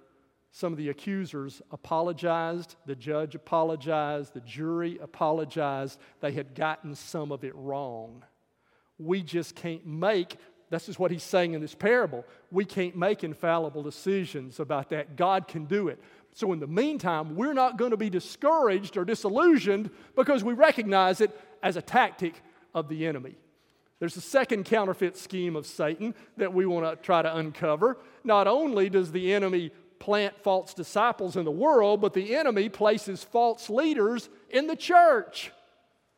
some 0.55 0.73
of 0.73 0.77
the 0.77 0.89
accusers 0.89 1.61
apologized, 1.73 2.77
the 2.87 2.95
judge 2.95 3.35
apologized, 3.35 4.35
the 4.35 4.41
jury 4.41 5.01
apologized. 5.03 5.99
They 6.21 6.31
had 6.31 6.55
gotten 6.55 6.95
some 6.95 7.33
of 7.33 7.43
it 7.43 7.57
wrong. 7.57 8.23
We 8.97 9.25
just 9.25 9.57
can't 9.57 9.85
make 9.85 10.37
this 10.71 10.89
is 10.89 10.99
what 10.99 11.11
he's 11.11 11.25
saying 11.25 11.55
in 11.55 11.61
this 11.61 11.75
parable. 11.75 12.25
We 12.51 12.65
can't 12.65 12.97
make 12.97 13.25
infallible 13.25 13.83
decisions 13.83 14.61
about 14.61 14.91
that. 14.91 15.17
God 15.17 15.49
can 15.49 15.65
do 15.67 15.89
it. 15.89 16.01
So, 16.33 16.53
in 16.53 16.61
the 16.61 16.67
meantime, 16.67 17.35
we're 17.37 17.53
not 17.53 17.77
going 17.77 17.91
to 17.91 17.97
be 17.97 18.11
discouraged 18.11 18.97
or 18.97 19.05
disillusioned 19.05 19.91
because 20.17 20.43
we 20.43 20.53
recognize 20.53 21.21
it 21.21 21.39
as 21.63 21.77
a 21.77 21.83
tactic 21.83 22.41
of 22.75 22.89
the 22.89 23.07
enemy. 23.07 23.37
There's 24.01 24.17
a 24.17 24.21
second 24.21 24.65
counterfeit 24.65 25.17
scheme 25.17 25.55
of 25.57 25.67
Satan 25.67 26.15
that 26.37 26.53
we 26.53 26.67
want 26.67 26.85
to 26.85 27.05
try 27.05 27.23
to 27.23 27.37
uncover. 27.37 27.99
Not 28.25 28.47
only 28.47 28.91
does 28.91 29.13
the 29.13 29.33
enemy 29.33 29.71
plant 29.99 30.39
false 30.43 30.75
disciples 30.75 31.37
in 31.37 31.45
the 31.45 31.51
world, 31.51 32.01
but 32.01 32.13
the 32.13 32.37
enemy 32.37 32.69
places 32.69 33.25
false 33.25 33.71
leaders 33.71 34.29
in 34.51 34.67
the 34.67 34.77
church. 34.77 35.53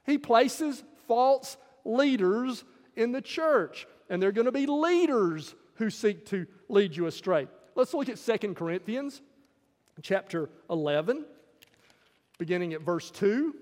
He 0.04 0.18
places 0.18 0.82
false 1.06 1.56
leaders 1.84 2.64
in 2.94 3.12
the 3.12 3.20
church 3.20 3.86
and 4.08 4.22
they're 4.22 4.32
going 4.32 4.46
to 4.46 4.52
be 4.52 4.66
leaders 4.66 5.54
who 5.74 5.90
seek 5.90 6.26
to 6.26 6.46
lead 6.68 6.96
you 6.96 7.06
astray. 7.06 7.48
Let's 7.74 7.92
look 7.92 8.08
at 8.08 8.18
2 8.18 8.54
Corinthians 8.54 9.20
chapter 10.02 10.48
11, 10.70 11.24
beginning 12.38 12.72
at 12.74 12.82
verse 12.82 13.10
2. 13.10 13.54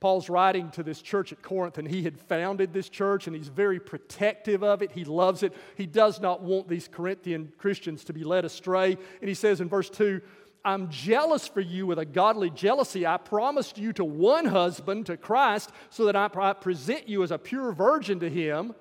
Paul's 0.00 0.30
writing 0.30 0.70
to 0.70 0.82
this 0.82 1.02
church 1.02 1.30
at 1.30 1.42
Corinth, 1.42 1.76
and 1.76 1.86
he 1.86 2.02
had 2.02 2.18
founded 2.18 2.72
this 2.72 2.88
church, 2.88 3.26
and 3.26 3.36
he's 3.36 3.48
very 3.48 3.78
protective 3.78 4.64
of 4.64 4.80
it. 4.82 4.92
He 4.92 5.04
loves 5.04 5.42
it. 5.42 5.54
He 5.76 5.86
does 5.86 6.20
not 6.20 6.42
want 6.42 6.68
these 6.68 6.88
Corinthian 6.88 7.52
Christians 7.58 8.04
to 8.04 8.14
be 8.14 8.24
led 8.24 8.46
astray. 8.46 8.96
And 9.20 9.28
he 9.28 9.34
says 9.34 9.60
in 9.60 9.68
verse 9.68 9.90
2 9.90 10.22
I'm 10.64 10.90
jealous 10.90 11.46
for 11.46 11.60
you 11.60 11.86
with 11.86 11.98
a 11.98 12.04
godly 12.04 12.50
jealousy. 12.50 13.06
I 13.06 13.16
promised 13.16 13.78
you 13.78 13.92
to 13.94 14.04
one 14.04 14.44
husband, 14.46 15.06
to 15.06 15.16
Christ, 15.16 15.70
so 15.88 16.06
that 16.06 16.16
I 16.16 16.28
present 16.52 17.08
you 17.08 17.22
as 17.22 17.30
a 17.30 17.38
pure 17.38 17.72
virgin 17.72 18.20
to 18.20 18.28
him. 18.28 18.74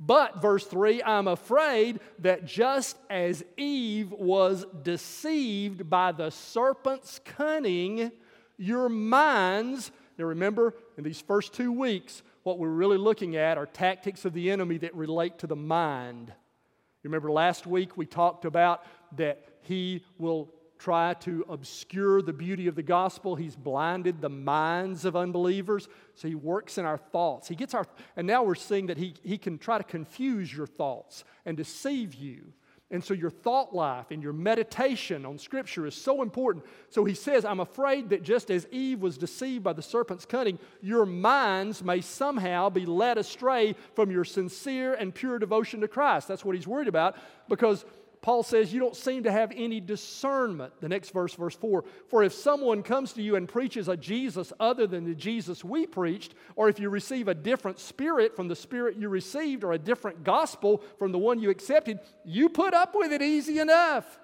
But, 0.00 0.40
verse 0.40 0.64
3, 0.64 1.02
I'm 1.02 1.26
afraid 1.26 2.00
that 2.20 2.44
just 2.44 2.96
as 3.10 3.44
Eve 3.56 4.12
was 4.12 4.64
deceived 4.82 5.90
by 5.90 6.12
the 6.12 6.30
serpent's 6.30 7.20
cunning, 7.24 8.12
your 8.56 8.88
minds, 8.88 9.90
now 10.18 10.24
remember, 10.24 10.74
in 10.96 11.04
these 11.04 11.20
first 11.20 11.54
two 11.54 11.72
weeks, 11.72 12.22
what 12.42 12.58
we're 12.58 12.68
really 12.68 12.98
looking 12.98 13.36
at 13.36 13.56
are 13.56 13.66
tactics 13.66 14.24
of 14.24 14.32
the 14.32 14.50
enemy 14.50 14.78
that 14.78 14.94
relate 14.94 15.38
to 15.38 15.46
the 15.46 15.56
mind. 15.56 16.28
You 16.28 17.10
remember 17.10 17.30
last 17.30 17.66
week 17.66 17.96
we 17.96 18.04
talked 18.04 18.44
about 18.44 18.84
that 19.16 19.44
he 19.62 20.04
will 20.18 20.52
try 20.78 21.14
to 21.14 21.44
obscure 21.48 22.22
the 22.22 22.32
beauty 22.32 22.66
of 22.66 22.74
the 22.74 22.82
gospel. 22.82 23.36
He's 23.36 23.56
blinded 23.56 24.20
the 24.20 24.28
minds 24.28 25.04
of 25.04 25.16
unbelievers. 25.16 25.88
So 26.14 26.28
he 26.28 26.34
works 26.34 26.78
in 26.78 26.84
our 26.84 26.98
thoughts. 26.98 27.48
He 27.48 27.54
gets 27.54 27.74
our, 27.74 27.86
and 28.16 28.26
now 28.26 28.42
we're 28.42 28.54
seeing 28.54 28.86
that 28.86 28.96
he, 28.96 29.14
he 29.22 29.38
can 29.38 29.58
try 29.58 29.78
to 29.78 29.84
confuse 29.84 30.52
your 30.52 30.66
thoughts 30.66 31.24
and 31.44 31.56
deceive 31.56 32.14
you. 32.14 32.52
And 32.90 33.04
so 33.04 33.12
your 33.12 33.30
thought 33.30 33.74
life 33.74 34.06
and 34.10 34.22
your 34.22 34.32
meditation 34.32 35.26
on 35.26 35.36
Scripture 35.36 35.86
is 35.86 35.94
so 35.94 36.22
important. 36.22 36.64
So 36.88 37.04
he 37.04 37.12
says, 37.12 37.44
I'm 37.44 37.60
afraid 37.60 38.08
that 38.08 38.22
just 38.22 38.50
as 38.50 38.66
Eve 38.70 39.00
was 39.00 39.18
deceived 39.18 39.62
by 39.62 39.74
the 39.74 39.82
serpent's 39.82 40.24
cunning, 40.24 40.58
your 40.80 41.04
minds 41.04 41.84
may 41.84 42.00
somehow 42.00 42.70
be 42.70 42.86
led 42.86 43.18
astray 43.18 43.74
from 43.94 44.10
your 44.10 44.24
sincere 44.24 44.94
and 44.94 45.14
pure 45.14 45.38
devotion 45.38 45.82
to 45.82 45.88
Christ. 45.88 46.28
That's 46.28 46.46
what 46.46 46.56
he's 46.56 46.66
worried 46.66 46.88
about 46.88 47.16
because 47.46 47.84
Paul 48.20 48.42
says, 48.42 48.72
You 48.72 48.80
don't 48.80 48.96
seem 48.96 49.22
to 49.24 49.32
have 49.32 49.52
any 49.54 49.80
discernment. 49.80 50.72
The 50.80 50.88
next 50.88 51.10
verse, 51.10 51.34
verse 51.34 51.54
4 51.54 51.84
For 52.08 52.22
if 52.22 52.32
someone 52.32 52.82
comes 52.82 53.12
to 53.14 53.22
you 53.22 53.36
and 53.36 53.48
preaches 53.48 53.88
a 53.88 53.96
Jesus 53.96 54.52
other 54.58 54.86
than 54.86 55.04
the 55.04 55.14
Jesus 55.14 55.64
we 55.64 55.86
preached, 55.86 56.34
or 56.56 56.68
if 56.68 56.80
you 56.80 56.90
receive 56.90 57.28
a 57.28 57.34
different 57.34 57.78
spirit 57.78 58.34
from 58.34 58.48
the 58.48 58.56
spirit 58.56 58.96
you 58.96 59.08
received, 59.08 59.64
or 59.64 59.72
a 59.72 59.78
different 59.78 60.24
gospel 60.24 60.82
from 60.98 61.12
the 61.12 61.18
one 61.18 61.38
you 61.38 61.50
accepted, 61.50 62.00
you 62.24 62.48
put 62.48 62.74
up 62.74 62.94
with 62.94 63.12
it 63.12 63.22
easy 63.22 63.58
enough. 63.58 64.18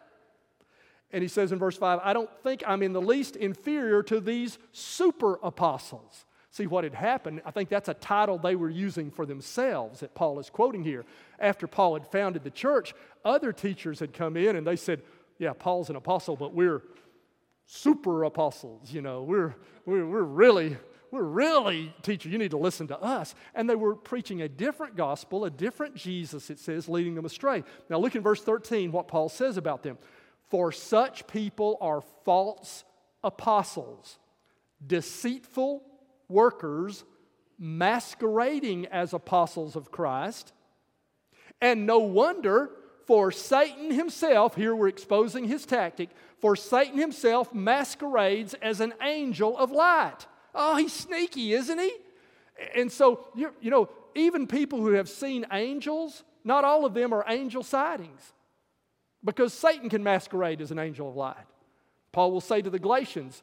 And 1.13 1.23
he 1.23 1.29
says 1.29 1.53
in 1.53 1.61
verse 1.61 1.77
5, 1.77 2.01
I 2.03 2.13
don't 2.13 2.31
think 2.43 2.65
I'm 2.67 2.83
in 2.83 2.93
the 2.93 3.01
least 3.01 3.37
inferior 3.37 4.03
to 4.05 4.21
these 4.21 4.59
super 4.73 5.39
apostles. 5.45 6.25
See 6.55 6.69
what 6.69 6.85
had 6.85 6.95
happened. 6.95 7.43
I 7.45 7.51
think 7.51 7.69
that's 7.69 7.89
a 7.89 7.95
title 7.95 8.39
they 8.39 8.55
were 8.55 8.71
using 8.71 9.11
for 9.11 9.27
themselves 9.27 9.99
that 9.99 10.15
Paul 10.15 10.39
is 10.39 10.51
quoting 10.51 10.85
here. 10.85 11.05
After 11.41 11.67
Paul 11.67 11.95
had 11.95 12.07
founded 12.07 12.45
the 12.45 12.51
church, 12.53 12.95
other 13.25 13.53
teachers 13.53 13.99
had 13.99 14.13
come 14.13 14.37
in 14.37 14.55
and 14.55 14.65
they 14.65 14.77
said, 14.77 15.03
Yeah, 15.39 15.53
Paul's 15.53 15.91
an 15.91 15.97
apostle, 15.97 16.37
but 16.37 16.55
we're 16.55 16.85
super 17.67 18.23
apostles. 18.23 18.93
You 18.93 19.03
know, 19.03 19.25
we're, 19.25 19.57
we're, 19.85 20.07
we're 20.07 20.23
really, 20.23 20.77
we're 21.11 21.25
really 21.25 21.93
teacher. 22.03 22.29
You 22.29 22.39
need 22.39 22.53
to 22.53 22.57
listen 22.57 22.87
to 22.87 23.01
us. 23.01 23.35
And 23.57 23.69
they 23.69 23.75
were 23.75 23.97
preaching 23.97 24.43
a 24.43 24.49
different 24.49 24.95
gospel, 24.95 25.47
a 25.47 25.51
different 25.51 25.97
Jesus, 25.97 26.51
it 26.51 26.61
says, 26.61 26.89
leading 26.89 27.17
them 27.17 27.25
astray. 27.25 27.65
Now 27.91 27.99
look 27.99 28.15
in 28.15 28.23
verse 28.23 28.41
13 28.41 28.93
what 28.93 29.09
Paul 29.09 29.29
says 29.29 29.57
about 29.57 29.83
them. 29.83 29.99
For 30.51 30.71
such 30.71 31.27
people 31.27 31.79
are 31.81 32.01
false 32.25 32.85
apostles, 33.25 34.21
deceitful 34.87 35.83
workers 36.29 37.05
masquerading 37.59 38.87
as 38.87 39.13
apostles 39.13 39.77
of 39.77 39.91
Christ. 39.91 40.53
And 41.61 41.87
no 41.87 41.99
wonder, 42.01 42.71
for 43.07 43.31
Satan 43.31 43.91
himself, 43.91 44.55
here 44.57 44.75
we're 44.75 44.89
exposing 44.89 45.45
his 45.45 45.67
tactic, 45.67 46.11
for 46.41 46.57
Satan 46.57 46.99
himself 46.99 47.55
masquerades 47.55 48.55
as 48.55 48.81
an 48.81 48.95
angel 49.03 49.57
of 49.57 49.71
light. 49.71 50.27
Oh, 50.55 50.77
he's 50.77 50.93
sneaky, 50.93 51.53
isn't 51.53 51.79
he? 51.79 51.93
And 52.75 52.91
so, 52.91 53.27
you 53.35 53.71
know, 53.71 53.89
even 54.15 54.47
people 54.47 54.81
who 54.81 54.93
have 54.93 55.09
seen 55.09 55.47
angels, 55.53 56.23
not 56.45 56.65
all 56.65 56.85
of 56.85 56.95
them 56.95 57.13
are 57.13 57.25
angel 57.29 57.63
sightings 57.63 58.33
because 59.25 59.53
Satan 59.53 59.89
can 59.89 60.03
masquerade 60.03 60.61
as 60.61 60.71
an 60.71 60.79
angel 60.79 61.09
of 61.09 61.17
light. 61.17 61.47
Paul 62.13 62.31
will 62.31 62.41
say 62.41 62.63
to 62.63 62.71
the 62.71 62.79
Galatians, 62.79 63.43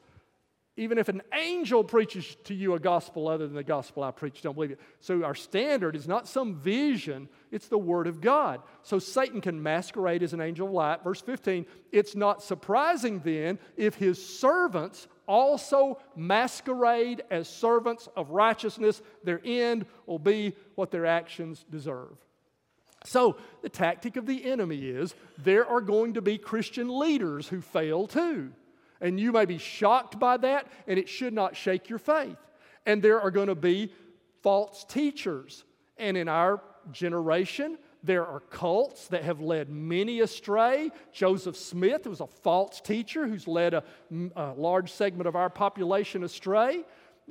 even 0.77 0.97
if 0.97 1.09
an 1.09 1.21
angel 1.33 1.83
preaches 1.83 2.37
to 2.45 2.53
you 2.53 2.75
a 2.75 2.79
gospel 2.79 3.27
other 3.27 3.45
than 3.45 3.55
the 3.55 3.63
gospel 3.63 4.03
I 4.03 4.11
preach, 4.11 4.41
don't 4.41 4.53
believe 4.53 4.71
it. 4.71 4.79
So 5.01 5.23
our 5.23 5.35
standard 5.35 5.95
is 5.95 6.07
not 6.07 6.27
some 6.27 6.55
vision, 6.55 7.27
it's 7.51 7.67
the 7.67 7.77
word 7.77 8.07
of 8.07 8.21
God. 8.21 8.61
So 8.81 8.97
Satan 8.97 9.41
can 9.41 9.61
masquerade 9.61 10.23
as 10.23 10.33
an 10.33 10.39
angel 10.39 10.67
of 10.67 10.73
light. 10.73 11.03
Verse 11.03 11.21
15, 11.21 11.65
it's 11.91 12.15
not 12.15 12.41
surprising 12.41 13.19
then 13.19 13.59
if 13.75 13.95
his 13.95 14.25
servants 14.25 15.07
also 15.27 15.97
masquerade 16.15 17.23
as 17.29 17.49
servants 17.49 18.07
of 18.15 18.31
righteousness. 18.31 19.01
Their 19.23 19.41
end 19.43 19.85
will 20.05 20.19
be 20.19 20.55
what 20.75 20.91
their 20.91 21.05
actions 21.05 21.65
deserve. 21.69 22.17
So, 23.03 23.37
the 23.61 23.69
tactic 23.69 24.15
of 24.15 24.27
the 24.27 24.45
enemy 24.45 24.89
is 24.89 25.15
there 25.37 25.65
are 25.65 25.81
going 25.81 26.13
to 26.13 26.21
be 26.21 26.37
Christian 26.37 26.99
leaders 26.99 27.47
who 27.47 27.59
fail 27.59 28.07
too. 28.07 28.51
And 29.01 29.19
you 29.19 29.31
may 29.31 29.45
be 29.45 29.57
shocked 29.57 30.19
by 30.19 30.37
that, 30.37 30.67
and 30.87 30.99
it 30.99 31.09
should 31.09 31.33
not 31.33 31.55
shake 31.55 31.89
your 31.89 31.99
faith. 31.99 32.37
And 32.85 33.01
there 33.01 33.19
are 33.19 33.31
going 33.31 33.47
to 33.47 33.55
be 33.55 33.91
false 34.43 34.85
teachers. 34.87 35.65
And 35.97 36.15
in 36.15 36.27
our 36.27 36.61
generation, 36.91 37.77
there 38.03 38.25
are 38.25 38.39
cults 38.39 39.07
that 39.09 39.23
have 39.23 39.41
led 39.41 39.69
many 39.69 40.21
astray. 40.21 40.91
Joseph 41.11 41.55
Smith 41.55 42.07
was 42.07 42.21
a 42.21 42.27
false 42.27 42.81
teacher 42.81 43.27
who's 43.27 43.47
led 43.47 43.73
a, 43.73 43.83
a 44.35 44.53
large 44.53 44.91
segment 44.91 45.27
of 45.27 45.35
our 45.35 45.49
population 45.49 46.23
astray. 46.23 46.83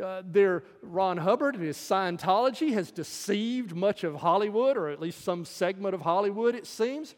uh, 0.02 0.22
their 0.24 0.64
Ron 0.82 1.16
Hubbard 1.16 1.56
and 1.56 1.64
his 1.64 1.76
Scientology 1.76 2.72
has 2.72 2.90
deceived 2.90 3.74
much 3.74 4.04
of 4.04 4.16
Hollywood, 4.16 4.76
or 4.76 4.88
at 4.88 5.00
least 5.00 5.24
some 5.24 5.44
segment 5.44 5.94
of 5.94 6.00
Hollywood, 6.00 6.54
it 6.54 6.66
seems. 6.66 7.14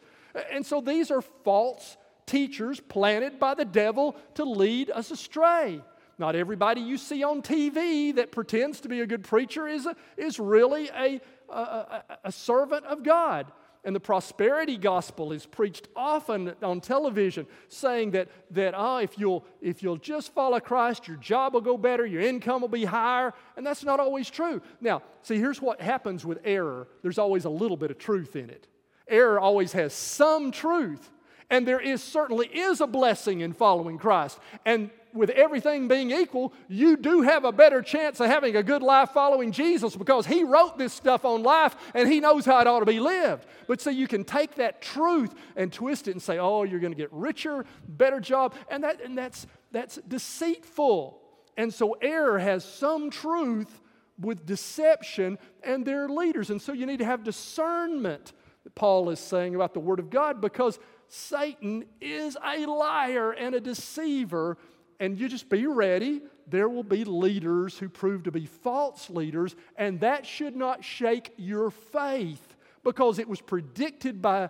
And 0.51 0.65
so 0.65 0.81
these 0.81 1.11
are 1.11 1.21
false 1.21 1.97
teachers 2.25 2.79
planted 2.79 3.39
by 3.39 3.53
the 3.53 3.65
devil 3.65 4.15
to 4.35 4.43
lead 4.43 4.89
us 4.89 5.11
astray. 5.11 5.81
Not 6.17 6.35
everybody 6.35 6.81
you 6.81 6.97
see 6.97 7.23
on 7.23 7.41
TV 7.41 8.15
that 8.15 8.31
pretends 8.31 8.81
to 8.81 8.89
be 8.89 9.01
a 9.01 9.07
good 9.07 9.23
preacher 9.23 9.67
is, 9.67 9.85
a, 9.85 9.95
is 10.15 10.39
really 10.39 10.89
a, 10.89 11.19
a, 11.49 12.03
a, 12.25 12.31
servant 12.31 12.85
of 12.85 13.03
God. 13.03 13.51
And 13.83 13.95
the 13.95 13.99
prosperity 13.99 14.77
gospel 14.77 15.33
is 15.33 15.45
preached 15.45 15.89
often 15.95 16.53
on 16.61 16.79
television, 16.79 17.47
saying 17.67 18.11
that, 18.11 18.29
that 18.51 18.73
oh, 18.77 18.97
if, 18.97 19.17
you'll, 19.17 19.43
if 19.59 19.83
you'll 19.83 19.97
just 19.97 20.33
follow 20.33 20.59
Christ, 20.59 21.07
your 21.07 21.17
job 21.17 21.55
will 21.55 21.61
go 21.61 21.77
better, 21.77 22.05
your 22.05 22.21
income 22.21 22.61
will 22.61 22.69
be 22.69 22.85
higher. 22.85 23.33
And 23.57 23.65
that's 23.65 23.83
not 23.83 23.99
always 23.99 24.29
true. 24.29 24.61
Now, 24.79 25.01
see, 25.23 25.37
here's 25.37 25.61
what 25.61 25.81
happens 25.81 26.23
with 26.23 26.39
error 26.45 26.87
there's 27.01 27.17
always 27.17 27.45
a 27.45 27.49
little 27.49 27.75
bit 27.75 27.91
of 27.91 27.97
truth 27.97 28.35
in 28.35 28.49
it. 28.49 28.67
Error 29.07 29.39
always 29.39 29.73
has 29.73 29.93
some 29.93 30.51
truth, 30.51 31.11
and 31.49 31.67
there 31.67 31.79
is 31.79 32.01
certainly 32.01 32.47
is 32.47 32.81
a 32.81 32.87
blessing 32.87 33.41
in 33.41 33.53
following 33.53 33.97
Christ. 33.97 34.39
And 34.65 34.89
with 35.13 35.29
everything 35.29 35.87
being 35.87 36.11
equal, 36.11 36.53
you 36.67 36.97
do 36.97 37.21
have 37.21 37.45
a 37.45 37.51
better 37.51 37.81
chance 37.81 38.19
of 38.19 38.27
having 38.27 38.55
a 38.55 38.63
good 38.63 38.81
life 38.81 39.11
following 39.11 39.51
Jesus 39.51 39.95
because 39.95 40.25
He 40.25 40.43
wrote 40.43 40.77
this 40.77 40.91
stuff 40.91 41.23
on 41.23 41.43
life 41.43 41.75
and 41.93 42.11
He 42.11 42.19
knows 42.19 42.45
how 42.45 42.59
it 42.59 42.67
ought 42.67 42.79
to 42.79 42.85
be 42.85 42.99
lived. 42.99 43.45
But 43.67 43.79
so 43.79 43.89
you 43.89 44.07
can 44.07 44.23
take 44.23 44.55
that 44.55 44.81
truth 44.81 45.33
and 45.55 45.71
twist 45.71 46.07
it 46.07 46.11
and 46.11 46.21
say, 46.21 46.39
oh, 46.39 46.63
you're 46.63 46.79
going 46.79 46.93
to 46.93 46.97
get 46.97 47.13
richer, 47.13 47.65
better 47.87 48.19
job. 48.19 48.55
And, 48.69 48.83
that, 48.83 49.01
and 49.01 49.17
that's, 49.17 49.45
that's 49.71 49.97
deceitful. 50.07 51.21
And 51.57 51.71
so 51.73 51.95
error 52.01 52.39
has 52.39 52.65
some 52.65 53.11
truth 53.11 53.81
with 54.19 54.45
deception 54.45 55.37
and 55.63 55.85
their 55.85 56.07
leaders. 56.09 56.49
And 56.49 56.61
so 56.61 56.73
you 56.73 56.85
need 56.85 56.99
to 56.99 57.05
have 57.05 57.23
discernment, 57.23 58.33
Paul 58.75 59.09
is 59.09 59.19
saying 59.19 59.55
about 59.55 59.73
the 59.73 59.79
Word 59.79 59.99
of 59.99 60.09
God, 60.09 60.41
because 60.41 60.79
Satan 61.13 61.85
is 62.01 62.35
a 62.43 62.65
liar 62.65 63.31
and 63.31 63.53
a 63.53 63.61
deceiver 63.61 64.57
and 64.99 65.19
you 65.19 65.27
just 65.27 65.49
be 65.49 65.67
ready. 65.67 66.21
There 66.47 66.69
will 66.69 66.83
be 66.83 67.03
leaders 67.03 67.77
who 67.77 67.89
prove 67.89 68.23
to 68.23 68.31
be 68.31 68.45
false 68.45 69.09
leaders, 69.09 69.55
and 69.75 69.99
that 69.99 70.25
should 70.25 70.55
not 70.55 70.83
shake 70.83 71.33
your 71.37 71.71
faith 71.71 72.55
because 72.83 73.19
it 73.19 73.27
was 73.27 73.41
predicted 73.41 74.21
by 74.21 74.49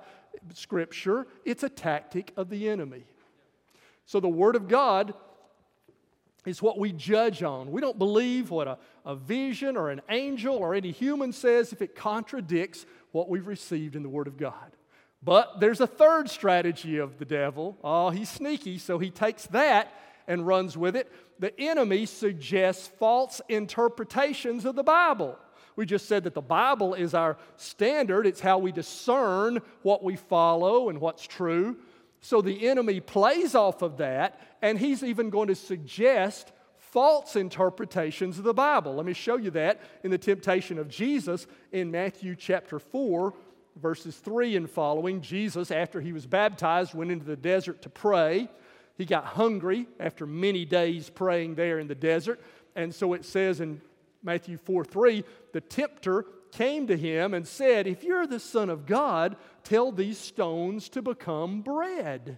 Scripture. 0.54 1.28
It's 1.44 1.64
a 1.64 1.70
tactic 1.70 2.34
of 2.38 2.50
the 2.50 2.70
enemy. 2.70 3.04
So 4.06 4.20
the 4.20 4.30
Word 4.30 4.56
of 4.56 4.68
God 4.68 5.14
is 6.46 6.62
what 6.62 6.78
we 6.78 6.92
judge 6.92 7.42
on. 7.42 7.72
We 7.72 7.82
don't 7.82 7.98
believe 7.98 8.52
what 8.52 8.68
a, 8.68 8.78
a 9.06 9.16
vision 9.16 9.76
or 9.76 9.90
an 9.90 10.02
angel 10.08 10.56
or 10.56 10.76
any 10.76 10.92
human 10.92 11.32
says 11.32 11.74
if 11.74 11.82
it 11.82 11.96
contradicts 11.96 12.86
what 13.12 13.28
we've 13.28 13.48
received 13.48 13.96
in 13.96 14.04
the 14.04 14.10
Word 14.10 14.28
of 14.28 14.38
God. 14.38 14.72
But 15.24 15.60
there's 15.60 15.80
a 15.80 15.88
third 15.88 16.30
strategy 16.30 16.98
of 16.98 17.18
the 17.18 17.26
devil. 17.26 17.78
Oh, 17.84 18.10
he's 18.10 18.30
sneaky, 18.30 18.78
so 18.78 19.00
he 19.00 19.10
takes 19.10 19.48
that 19.48 19.94
and 20.28 20.46
runs 20.46 20.78
with 20.78 20.96
it. 20.96 21.12
The 21.40 21.58
enemy 21.60 22.06
suggests 22.06 22.88
false 23.00 23.42
interpretations 23.48 24.66
of 24.66 24.76
the 24.76 24.84
Bible. 24.84 25.38
We 25.76 25.86
just 25.86 26.08
said 26.08 26.26
that 26.26 26.34
the 26.34 26.42
Bible 26.42 26.94
is 26.94 27.14
our 27.14 27.38
standard, 27.56 28.28
it's 28.28 28.42
how 28.42 28.58
we 28.60 28.72
discern 28.72 29.60
what 29.82 30.04
we 30.04 30.16
follow 30.16 30.90
and 30.90 31.00
what's 31.00 31.26
true. 31.26 31.78
So 32.22 32.42
the 32.42 32.68
enemy 32.68 33.00
plays 33.00 33.56
off 33.56 33.82
of 33.82 33.98
that, 33.98 34.40
and 34.62 34.78
he's 34.78 35.04
even 35.04 35.30
going 35.30 35.48
to 35.48 35.56
suggest 35.56 36.52
false 36.78 37.36
interpretations 37.36 38.38
of 38.38 38.44
the 38.44 38.54
Bible. 38.54 38.94
Let 38.96 39.06
me 39.06 39.14
show 39.14 39.38
you 39.38 39.50
that 39.52 39.82
in 40.04 40.12
the 40.12 40.18
temptation 40.18 40.78
of 40.78 40.88
Jesus 40.88 41.48
in 41.72 41.90
Matthew 41.90 42.36
chapter 42.36 42.78
4, 42.78 43.34
verses 43.76 44.16
3 44.18 44.56
and 44.56 44.70
following. 44.70 45.22
Jesus, 45.22 45.72
after 45.72 46.02
he 46.02 46.14
was 46.14 46.26
baptized, 46.26 46.94
went 46.94 47.12
into 47.12 47.26
the 47.26 47.36
desert 47.36 47.82
to 47.84 47.90
pray. 47.90 48.50
He 48.98 49.06
got 49.06 49.26
hungry 49.26 49.88
after 50.00 50.26
many 50.26 50.66
days 50.66 51.10
praying 51.10 51.56
there 51.56 51.80
in 51.80 51.88
the 51.88 51.96
desert. 51.96 52.40
And 52.76 52.94
so 52.94 53.14
it 53.14 53.26
says 53.26 53.60
in 53.60 53.82
Matthew 54.22 54.58
4 54.58 54.86
3, 54.86 55.24
the 55.52 55.62
tempter 55.62 56.26
came 56.52 56.88
to 56.88 56.98
him 56.98 57.34
and 57.34 57.48
said, 57.48 57.88
If 57.88 58.04
you're 58.04 58.28
the 58.28 58.40
Son 58.40 58.70
of 58.70 58.86
God, 58.86 59.36
tell 59.64 59.92
these 59.92 60.18
stones 60.18 60.90
to 60.90 61.02
become 61.02 61.62
bread. 61.62 62.38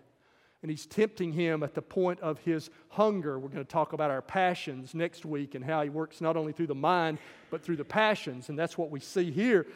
And 0.61 0.71
he's 0.71 0.87
tempting 0.87 1.31
him 1.31 1.61
at 1.61 1.75
the 1.75 1.81
point 1.81 2.19
of 2.21 2.39
his 2.39 2.71
hunger. 2.89 3.37
We're 3.37 3.49
going 3.49 3.63
to 3.63 3.71
talk 3.71 3.93
about 3.93 4.09
our 4.09 4.23
passions 4.23 4.95
next 4.95 5.23
week 5.23 5.53
and 5.53 5.63
how 5.63 5.83
he 5.83 5.89
works 5.89 6.21
not 6.21 6.35
only 6.35 6.53
through 6.53 6.67
the 6.67 6.73
mind, 6.73 7.19
but 7.51 7.61
through 7.61 7.75
the 7.75 7.85
passions. 7.85 8.49
And 8.49 8.57
that's 8.57 8.75
what 8.75 8.89
we 8.89 8.99
see 8.99 9.29
here. 9.29 9.67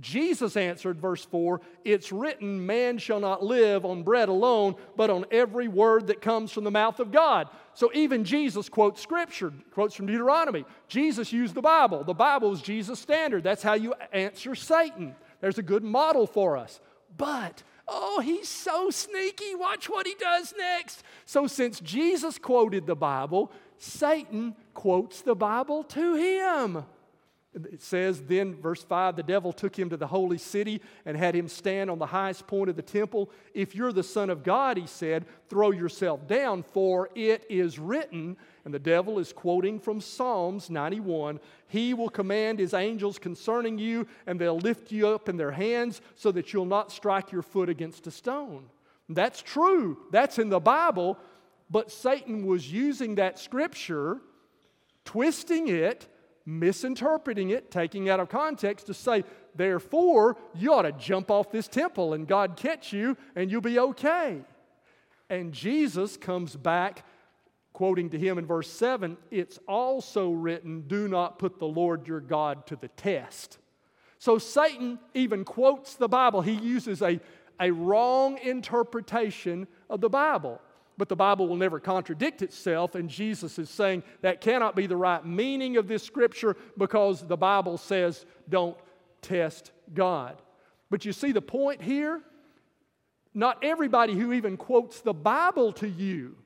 Jesus 0.00 0.56
answered, 0.56 1.00
verse 1.00 1.24
4, 1.24 1.60
It's 1.84 2.12
written, 2.12 2.64
man 2.66 2.98
shall 2.98 3.20
not 3.20 3.42
live 3.42 3.84
on 3.84 4.02
bread 4.02 4.28
alone, 4.28 4.76
but 4.94 5.10
on 5.10 5.24
every 5.30 5.68
word 5.68 6.08
that 6.08 6.20
comes 6.20 6.52
from 6.52 6.64
the 6.64 6.70
mouth 6.70 7.00
of 7.00 7.10
God. 7.10 7.48
So 7.74 7.90
even 7.94 8.24
Jesus 8.24 8.68
quotes 8.68 9.00
Scripture, 9.00 9.52
quotes 9.72 9.94
from 9.94 10.06
Deuteronomy. 10.06 10.64
Jesus 10.88 11.32
used 11.32 11.54
the 11.54 11.62
Bible. 11.62 12.04
The 12.04 12.14
Bible 12.14 12.52
is 12.52 12.60
Jesus' 12.60 13.00
standard. 13.00 13.42
That's 13.42 13.62
how 13.62 13.74
you 13.74 13.94
answer 14.12 14.54
Satan. 14.54 15.14
There's 15.40 15.58
a 15.58 15.62
good 15.62 15.84
model 15.84 16.26
for 16.26 16.56
us. 16.56 16.80
But, 17.16 17.62
oh, 17.88 18.20
he's 18.20 18.48
so 18.48 18.90
sneaky. 18.90 19.54
Watch 19.54 19.88
what 19.88 20.06
he 20.06 20.14
does 20.18 20.54
next. 20.58 21.02
So 21.24 21.46
since 21.46 21.80
Jesus 21.80 22.38
quoted 22.38 22.86
the 22.86 22.96
Bible, 22.96 23.50
Satan 23.78 24.54
quotes 24.74 25.22
the 25.22 25.34
Bible 25.34 25.84
to 25.84 26.14
him. 26.14 26.84
It 27.56 27.80
says, 27.80 28.20
then, 28.20 28.54
verse 28.54 28.82
5, 28.82 29.16
the 29.16 29.22
devil 29.22 29.50
took 29.50 29.78
him 29.78 29.88
to 29.88 29.96
the 29.96 30.06
holy 30.06 30.36
city 30.36 30.82
and 31.06 31.16
had 31.16 31.34
him 31.34 31.48
stand 31.48 31.90
on 31.90 31.98
the 31.98 32.04
highest 32.04 32.46
point 32.46 32.68
of 32.68 32.76
the 32.76 32.82
temple. 32.82 33.30
If 33.54 33.74
you're 33.74 33.94
the 33.94 34.02
Son 34.02 34.28
of 34.28 34.42
God, 34.42 34.76
he 34.76 34.86
said, 34.86 35.24
throw 35.48 35.70
yourself 35.70 36.28
down, 36.28 36.62
for 36.62 37.08
it 37.14 37.46
is 37.48 37.78
written, 37.78 38.36
and 38.66 38.74
the 38.74 38.78
devil 38.78 39.18
is 39.18 39.32
quoting 39.32 39.80
from 39.80 40.02
Psalms 40.02 40.68
91 40.68 41.40
He 41.68 41.94
will 41.94 42.10
command 42.10 42.58
his 42.58 42.74
angels 42.74 43.18
concerning 43.18 43.78
you, 43.78 44.06
and 44.26 44.38
they'll 44.38 44.58
lift 44.58 44.92
you 44.92 45.08
up 45.08 45.30
in 45.30 45.38
their 45.38 45.52
hands 45.52 46.02
so 46.14 46.30
that 46.32 46.52
you'll 46.52 46.66
not 46.66 46.92
strike 46.92 47.32
your 47.32 47.42
foot 47.42 47.70
against 47.70 48.06
a 48.06 48.10
stone. 48.10 48.66
That's 49.08 49.40
true, 49.40 49.96
that's 50.10 50.38
in 50.38 50.50
the 50.50 50.60
Bible, 50.60 51.16
but 51.70 51.90
Satan 51.90 52.44
was 52.44 52.70
using 52.70 53.14
that 53.14 53.38
scripture, 53.38 54.18
twisting 55.06 55.68
it 55.68 56.06
misinterpreting 56.46 57.50
it, 57.50 57.70
taking 57.70 58.08
out 58.08 58.20
of 58.20 58.28
context 58.28 58.86
to 58.86 58.94
say, 58.94 59.24
therefore, 59.56 60.36
you 60.54 60.72
ought 60.72 60.82
to 60.82 60.92
jump 60.92 61.30
off 61.30 61.50
this 61.50 61.66
temple 61.66 62.14
and 62.14 62.26
God 62.26 62.56
catch 62.56 62.92
you 62.92 63.16
and 63.34 63.50
you'll 63.50 63.60
be 63.60 63.78
okay. 63.78 64.40
And 65.28 65.52
Jesus 65.52 66.16
comes 66.16 66.54
back, 66.54 67.04
quoting 67.72 68.08
to 68.10 68.18
him 68.18 68.38
in 68.38 68.46
verse 68.46 68.70
7 68.70 69.16
it's 69.30 69.58
also 69.66 70.30
written, 70.30 70.82
do 70.86 71.08
not 71.08 71.38
put 71.38 71.58
the 71.58 71.66
Lord 71.66 72.06
your 72.06 72.20
God 72.20 72.66
to 72.68 72.76
the 72.76 72.88
test. 72.88 73.58
So 74.18 74.38
Satan 74.38 74.98
even 75.14 75.44
quotes 75.44 75.94
the 75.96 76.08
Bible. 76.08 76.40
He 76.42 76.54
uses 76.54 77.02
a, 77.02 77.20
a 77.60 77.70
wrong 77.72 78.38
interpretation 78.38 79.66
of 79.90 80.00
the 80.00 80.08
Bible 80.08 80.60
but 80.98 81.08
the 81.08 81.16
Bible 81.16 81.48
will 81.48 81.56
never 81.56 81.78
contradict 81.78 82.42
itself, 82.42 82.94
and 82.94 83.08
Jesus 83.08 83.58
is 83.58 83.68
saying 83.68 84.02
that 84.22 84.40
cannot 84.40 84.74
be 84.74 84.86
the 84.86 84.96
right 84.96 85.24
meaning 85.24 85.76
of 85.76 85.88
this 85.88 86.02
scripture 86.02 86.56
because 86.78 87.26
the 87.26 87.36
Bible 87.36 87.76
says 87.76 88.24
don't 88.48 88.76
test 89.22 89.72
God. 89.92 90.40
But 90.90 91.04
you 91.04 91.12
see 91.12 91.32
the 91.32 91.42
point 91.42 91.82
here? 91.82 92.22
Not 93.34 93.62
everybody 93.62 94.14
who 94.14 94.32
even 94.32 94.56
quotes 94.56 95.00
the 95.00 95.12
Bible 95.12 95.72
to 95.74 95.88
you 95.88 96.36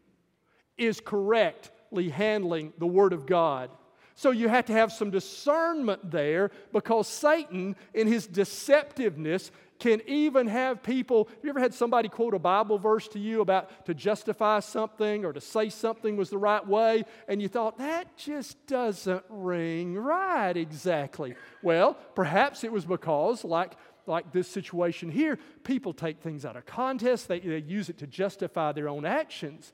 is 0.76 1.00
correctly 1.00 2.08
handling 2.08 2.72
the 2.78 2.86
Word 2.86 3.12
of 3.12 3.26
God. 3.26 3.70
So 4.16 4.32
you 4.32 4.48
have 4.48 4.66
to 4.66 4.72
have 4.72 4.92
some 4.92 5.10
discernment 5.10 6.10
there 6.10 6.50
because 6.72 7.06
Satan, 7.06 7.76
in 7.94 8.06
his 8.06 8.26
deceptiveness, 8.26 9.50
can 9.80 10.00
even 10.06 10.46
have 10.46 10.82
people. 10.82 11.24
Have 11.24 11.38
you 11.42 11.50
ever 11.50 11.60
had 11.60 11.74
somebody 11.74 12.08
quote 12.08 12.34
a 12.34 12.38
Bible 12.38 12.78
verse 12.78 13.08
to 13.08 13.18
you 13.18 13.40
about 13.40 13.86
to 13.86 13.94
justify 13.94 14.60
something 14.60 15.24
or 15.24 15.32
to 15.32 15.40
say 15.40 15.68
something 15.70 16.16
was 16.16 16.30
the 16.30 16.38
right 16.38 16.64
way, 16.66 17.04
and 17.26 17.42
you 17.42 17.48
thought, 17.48 17.78
that 17.78 18.16
just 18.16 18.64
doesn't 18.66 19.24
ring 19.28 19.96
right 19.96 20.56
exactly? 20.56 21.34
Well, 21.62 21.94
perhaps 22.14 22.62
it 22.62 22.70
was 22.70 22.84
because, 22.84 23.44
like, 23.44 23.72
like 24.06 24.32
this 24.32 24.48
situation 24.48 25.10
here, 25.10 25.38
people 25.64 25.92
take 25.92 26.20
things 26.20 26.44
out 26.44 26.56
of 26.56 26.66
context, 26.66 27.28
they, 27.28 27.40
they 27.40 27.58
use 27.58 27.88
it 27.88 27.98
to 27.98 28.06
justify 28.06 28.72
their 28.72 28.88
own 28.88 29.04
actions. 29.04 29.72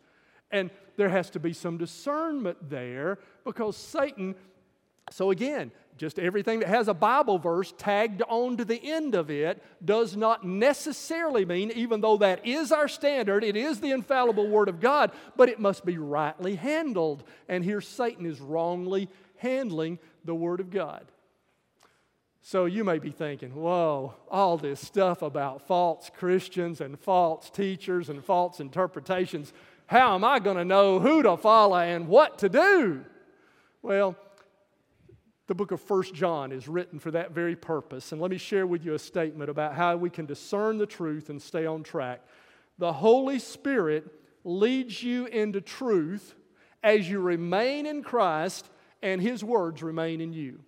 And 0.50 0.70
there 0.96 1.08
has 1.08 1.30
to 1.30 1.40
be 1.40 1.52
some 1.52 1.76
discernment 1.76 2.70
there 2.70 3.18
because 3.44 3.76
Satan 3.76 4.36
so 5.10 5.30
again, 5.30 5.70
just 5.96 6.18
everything 6.18 6.60
that 6.60 6.68
has 6.68 6.88
a 6.88 6.94
Bible 6.94 7.38
verse 7.38 7.72
tagged 7.78 8.22
on 8.28 8.56
to 8.58 8.64
the 8.64 8.80
end 8.82 9.14
of 9.14 9.30
it 9.30 9.62
does 9.84 10.16
not 10.16 10.44
necessarily 10.44 11.44
mean, 11.44 11.70
even 11.72 12.00
though 12.00 12.18
that 12.18 12.46
is 12.46 12.70
our 12.72 12.88
standard, 12.88 13.42
it 13.42 13.56
is 13.56 13.80
the 13.80 13.90
infallible 13.90 14.48
Word 14.48 14.68
of 14.68 14.80
God, 14.80 15.10
but 15.36 15.48
it 15.48 15.58
must 15.58 15.84
be 15.84 15.98
rightly 15.98 16.56
handled. 16.56 17.24
And 17.48 17.64
here 17.64 17.80
Satan 17.80 18.26
is 18.26 18.40
wrongly 18.40 19.08
handling 19.38 19.98
the 20.24 20.34
Word 20.34 20.60
of 20.60 20.70
God. 20.70 21.06
So 22.42 22.66
you 22.66 22.84
may 22.84 23.00
be 23.00 23.10
thinking, 23.10 23.56
whoa, 23.56 24.14
all 24.30 24.56
this 24.56 24.80
stuff 24.80 25.22
about 25.22 25.66
false 25.66 26.10
Christians 26.16 26.80
and 26.80 26.98
false 26.98 27.50
teachers 27.50 28.08
and 28.08 28.24
false 28.24 28.60
interpretations, 28.60 29.52
how 29.86 30.14
am 30.14 30.24
I 30.24 30.38
going 30.38 30.56
to 30.56 30.64
know 30.64 31.00
who 31.00 31.22
to 31.22 31.36
follow 31.36 31.78
and 31.78 32.06
what 32.06 32.38
to 32.38 32.48
do? 32.48 33.04
Well, 33.82 34.16
the 35.46 35.54
book 35.54 35.70
of 35.70 35.80
First 35.80 36.12
John 36.14 36.50
is 36.50 36.66
written 36.66 36.98
for 36.98 37.10
that 37.12 37.32
very 37.32 37.54
purpose. 37.54 38.12
And 38.12 38.20
let 38.20 38.30
me 38.30 38.38
share 38.38 38.66
with 38.66 38.84
you 38.84 38.94
a 38.94 38.98
statement 38.98 39.48
about 39.48 39.74
how 39.74 39.96
we 39.96 40.10
can 40.10 40.26
discern 40.26 40.78
the 40.78 40.86
truth 40.86 41.30
and 41.30 41.40
stay 41.40 41.66
on 41.66 41.82
track. 41.82 42.20
The 42.78 42.92
Holy 42.92 43.38
Spirit 43.38 44.06
leads 44.44 45.02
you 45.02 45.26
into 45.26 45.60
truth 45.60 46.34
as 46.82 47.08
you 47.08 47.20
remain 47.20 47.86
in 47.86 48.02
Christ 48.02 48.68
and 49.02 49.20
His 49.20 49.44
words 49.44 49.82
remain 49.82 50.20
in 50.20 50.32
you. 50.32 50.60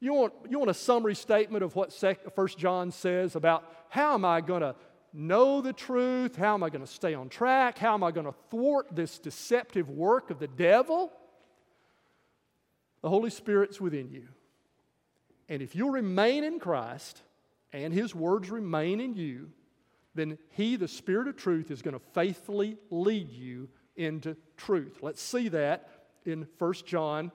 You 0.00 0.12
want, 0.12 0.34
you 0.50 0.58
want 0.58 0.70
a 0.70 0.74
summary 0.74 1.14
statement 1.14 1.64
of 1.64 1.76
what 1.76 1.92
First 2.34 2.58
John 2.58 2.90
says 2.90 3.36
about 3.36 3.72
how 3.88 4.14
am 4.14 4.24
I 4.24 4.40
going 4.40 4.60
to 4.60 4.74
know 5.12 5.60
the 5.60 5.72
truth? 5.72 6.36
How 6.36 6.54
am 6.54 6.62
I 6.62 6.70
going 6.70 6.84
to 6.84 6.90
stay 6.90 7.14
on 7.14 7.28
track? 7.28 7.78
How 7.78 7.94
am 7.94 8.02
I 8.02 8.10
going 8.10 8.26
to 8.26 8.34
thwart 8.50 8.88
this 8.94 9.18
deceptive 9.18 9.88
work 9.88 10.30
of 10.30 10.40
the 10.40 10.48
devil? 10.48 11.12
The 13.04 13.10
Holy 13.10 13.28
Spirit's 13.28 13.82
within 13.82 14.08
you. 14.08 14.28
And 15.50 15.60
if 15.60 15.76
you 15.76 15.90
remain 15.90 16.42
in 16.42 16.58
Christ 16.58 17.20
and 17.70 17.92
His 17.92 18.14
words 18.14 18.50
remain 18.50 18.98
in 18.98 19.14
you, 19.14 19.50
then 20.14 20.38
He, 20.52 20.76
the 20.76 20.88
Spirit 20.88 21.28
of 21.28 21.36
truth, 21.36 21.70
is 21.70 21.82
going 21.82 21.92
to 21.92 22.02
faithfully 22.14 22.78
lead 22.88 23.30
you 23.30 23.68
into 23.94 24.38
truth. 24.56 25.00
Let's 25.02 25.20
see 25.20 25.48
that 25.50 25.90
in 26.24 26.46
1 26.56 26.72
John 26.86 27.30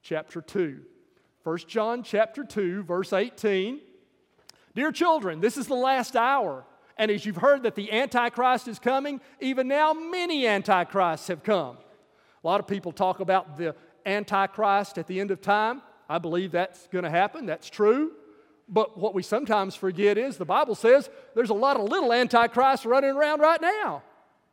chapter 0.00 0.40
2. 0.40 0.80
1 1.42 1.58
John 1.68 2.02
chapter 2.02 2.42
2, 2.42 2.82
verse 2.84 3.12
18. 3.12 3.80
Dear 4.74 4.92
children, 4.92 5.42
this 5.42 5.58
is 5.58 5.66
the 5.66 5.74
last 5.74 6.16
hour. 6.16 6.64
And 6.96 7.10
as 7.10 7.26
you've 7.26 7.36
heard 7.36 7.64
that 7.64 7.74
the 7.74 7.92
Antichrist 7.92 8.66
is 8.66 8.78
coming, 8.78 9.20
even 9.40 9.68
now 9.68 9.92
many 9.92 10.46
Antichrists 10.46 11.28
have 11.28 11.42
come. 11.42 11.76
A 12.42 12.46
lot 12.46 12.60
of 12.60 12.66
people 12.66 12.92
talk 12.92 13.20
about 13.20 13.58
the 13.58 13.76
Antichrist 14.06 14.98
at 14.98 15.06
the 15.06 15.20
end 15.20 15.30
of 15.30 15.40
time. 15.40 15.82
I 16.08 16.18
believe 16.18 16.52
that's 16.52 16.86
going 16.88 17.04
to 17.04 17.10
happen. 17.10 17.46
That's 17.46 17.70
true. 17.70 18.12
But 18.68 18.96
what 18.98 19.14
we 19.14 19.22
sometimes 19.22 19.74
forget 19.74 20.16
is 20.16 20.36
the 20.36 20.44
Bible 20.44 20.74
says 20.74 21.10
there's 21.34 21.50
a 21.50 21.54
lot 21.54 21.76
of 21.76 21.88
little 21.88 22.12
antichrists 22.12 22.86
running 22.86 23.10
around 23.10 23.40
right 23.40 23.60
now. 23.60 24.02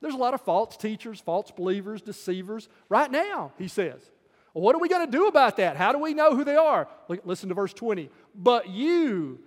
There's 0.01 0.13
a 0.13 0.17
lot 0.17 0.33
of 0.33 0.41
false 0.41 0.77
teachers, 0.77 1.19
false 1.19 1.51
believers, 1.51 2.01
deceivers 2.01 2.69
right 2.87 3.11
now, 3.11 3.51
he 3.57 3.67
says. 3.67 4.01
Well, 4.53 4.63
what 4.63 4.75
are 4.75 4.79
we 4.79 4.89
going 4.89 5.05
to 5.05 5.11
do 5.11 5.27
about 5.27 5.57
that? 5.57 5.77
How 5.77 5.91
do 5.91 5.99
we 5.99 6.13
know 6.13 6.35
who 6.35 6.43
they 6.43 6.55
are? 6.55 6.87
Listen 7.23 7.49
to 7.49 7.55
verse 7.55 7.73
20. 7.73 8.09
But 8.33 8.69
you, 8.69 9.39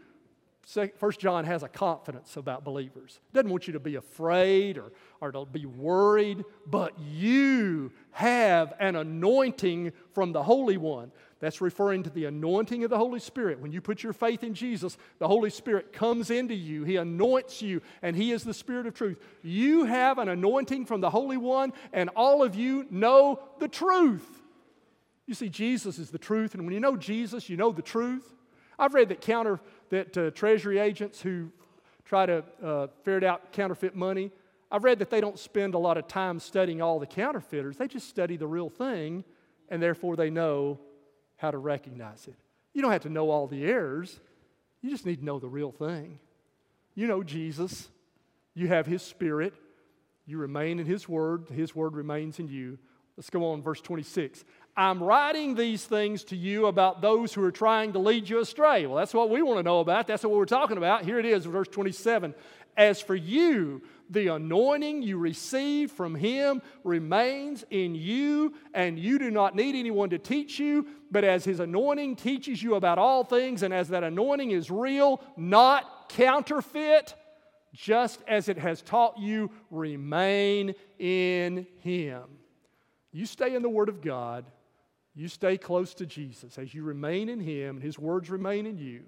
First 0.64 1.18
John 1.18 1.44
has 1.44 1.64
a 1.64 1.68
confidence 1.68 2.36
about 2.36 2.64
believers. 2.64 3.18
Doesn't 3.32 3.50
want 3.50 3.66
you 3.66 3.72
to 3.72 3.80
be 3.80 3.96
afraid 3.96 4.78
or, 4.78 4.92
or 5.20 5.32
to 5.32 5.44
be 5.44 5.66
worried, 5.66 6.44
but 6.66 6.96
you 6.98 7.90
have 8.12 8.72
an 8.78 8.94
anointing 8.94 9.92
from 10.12 10.32
the 10.32 10.42
Holy 10.42 10.76
One. 10.76 11.10
That's 11.40 11.60
referring 11.60 12.04
to 12.04 12.10
the 12.10 12.26
anointing 12.26 12.84
of 12.84 12.90
the 12.90 12.96
Holy 12.96 13.18
Spirit. 13.18 13.58
When 13.58 13.72
you 13.72 13.80
put 13.80 14.04
your 14.04 14.12
faith 14.12 14.44
in 14.44 14.54
Jesus, 14.54 14.96
the 15.18 15.26
Holy 15.26 15.50
Spirit 15.50 15.92
comes 15.92 16.30
into 16.30 16.54
you. 16.54 16.84
He 16.84 16.94
anoints 16.94 17.60
you, 17.60 17.82
and 18.00 18.14
He 18.14 18.30
is 18.30 18.44
the 18.44 18.54
Spirit 18.54 18.86
of 18.86 18.94
truth. 18.94 19.18
You 19.42 19.84
have 19.84 20.18
an 20.18 20.28
anointing 20.28 20.86
from 20.86 21.00
the 21.00 21.10
Holy 21.10 21.36
One, 21.36 21.72
and 21.92 22.08
all 22.10 22.44
of 22.44 22.54
you 22.54 22.86
know 22.90 23.40
the 23.58 23.66
truth. 23.66 24.42
You 25.26 25.34
see, 25.34 25.48
Jesus 25.48 25.98
is 25.98 26.10
the 26.10 26.18
truth, 26.18 26.54
and 26.54 26.64
when 26.64 26.74
you 26.74 26.80
know 26.80 26.96
Jesus, 26.96 27.48
you 27.48 27.56
know 27.56 27.72
the 27.72 27.82
truth. 27.82 28.32
I've 28.78 28.94
read 28.94 29.08
that 29.10 29.20
counter 29.20 29.60
that 29.92 30.16
uh, 30.16 30.30
treasury 30.30 30.78
agents 30.78 31.20
who 31.20 31.50
try 32.06 32.24
to 32.24 32.42
uh, 32.64 32.86
ferret 33.04 33.22
out 33.22 33.52
counterfeit 33.52 33.94
money, 33.94 34.32
I've 34.70 34.84
read 34.84 34.98
that 35.00 35.10
they 35.10 35.20
don't 35.20 35.38
spend 35.38 35.74
a 35.74 35.78
lot 35.78 35.98
of 35.98 36.08
time 36.08 36.40
studying 36.40 36.80
all 36.80 36.98
the 36.98 37.06
counterfeiters. 37.06 37.76
They 37.76 37.88
just 37.88 38.08
study 38.08 38.38
the 38.38 38.46
real 38.46 38.70
thing, 38.70 39.22
and 39.68 39.82
therefore 39.82 40.16
they 40.16 40.30
know 40.30 40.80
how 41.36 41.50
to 41.50 41.58
recognize 41.58 42.26
it. 42.26 42.36
You 42.72 42.80
don't 42.80 42.90
have 42.90 43.02
to 43.02 43.10
know 43.10 43.30
all 43.30 43.46
the 43.46 43.66
errors, 43.66 44.18
you 44.80 44.88
just 44.88 45.04
need 45.04 45.18
to 45.18 45.24
know 45.26 45.38
the 45.38 45.48
real 45.48 45.70
thing. 45.70 46.18
You 46.94 47.06
know 47.06 47.22
Jesus, 47.22 47.90
you 48.54 48.68
have 48.68 48.86
His 48.86 49.02
Spirit, 49.02 49.52
you 50.24 50.38
remain 50.38 50.80
in 50.80 50.86
His 50.86 51.06
Word, 51.06 51.50
His 51.50 51.76
Word 51.76 51.96
remains 51.96 52.38
in 52.38 52.48
you. 52.48 52.78
Let's 53.16 53.30
go 53.30 53.52
on, 53.52 53.62
verse 53.62 53.80
26. 53.80 54.44
I'm 54.74 55.02
writing 55.02 55.54
these 55.54 55.84
things 55.84 56.24
to 56.24 56.36
you 56.36 56.66
about 56.66 57.02
those 57.02 57.34
who 57.34 57.44
are 57.44 57.52
trying 57.52 57.92
to 57.92 57.98
lead 57.98 58.28
you 58.28 58.40
astray. 58.40 58.86
Well, 58.86 58.96
that's 58.96 59.12
what 59.12 59.28
we 59.28 59.42
want 59.42 59.58
to 59.58 59.62
know 59.62 59.80
about. 59.80 60.06
That's 60.06 60.22
what 60.22 60.32
we're 60.32 60.46
talking 60.46 60.78
about. 60.78 61.04
Here 61.04 61.18
it 61.18 61.26
is, 61.26 61.44
verse 61.44 61.68
27. 61.68 62.34
As 62.74 63.02
for 63.02 63.14
you, 63.14 63.82
the 64.08 64.28
anointing 64.28 65.02
you 65.02 65.18
received 65.18 65.92
from 65.92 66.14
him 66.14 66.62
remains 66.84 67.66
in 67.70 67.94
you, 67.94 68.54
and 68.72 68.98
you 68.98 69.18
do 69.18 69.30
not 69.30 69.54
need 69.54 69.74
anyone 69.74 70.08
to 70.08 70.18
teach 70.18 70.58
you, 70.58 70.86
but 71.10 71.22
as 71.22 71.44
his 71.44 71.60
anointing 71.60 72.16
teaches 72.16 72.62
you 72.62 72.76
about 72.76 72.98
all 72.98 73.24
things, 73.24 73.62
and 73.62 73.74
as 73.74 73.88
that 73.88 74.04
anointing 74.04 74.52
is 74.52 74.70
real, 74.70 75.20
not 75.36 76.08
counterfeit, 76.08 77.14
just 77.74 78.22
as 78.26 78.48
it 78.48 78.56
has 78.56 78.80
taught 78.80 79.18
you, 79.18 79.50
remain 79.70 80.74
in 80.98 81.66
him. 81.80 82.22
You 83.12 83.26
stay 83.26 83.54
in 83.54 83.62
the 83.62 83.68
Word 83.68 83.88
of 83.88 84.00
God 84.00 84.44
you 85.14 85.28
stay 85.28 85.58
close 85.58 85.94
to 85.94 86.06
Jesus 86.06 86.58
as 86.58 86.72
you 86.72 86.82
remain 86.82 87.28
in 87.28 87.40
Him 87.40 87.76
and 87.76 87.82
His 87.82 87.98
words 87.98 88.30
remain 88.30 88.66
in 88.66 88.78
you. 88.78 89.02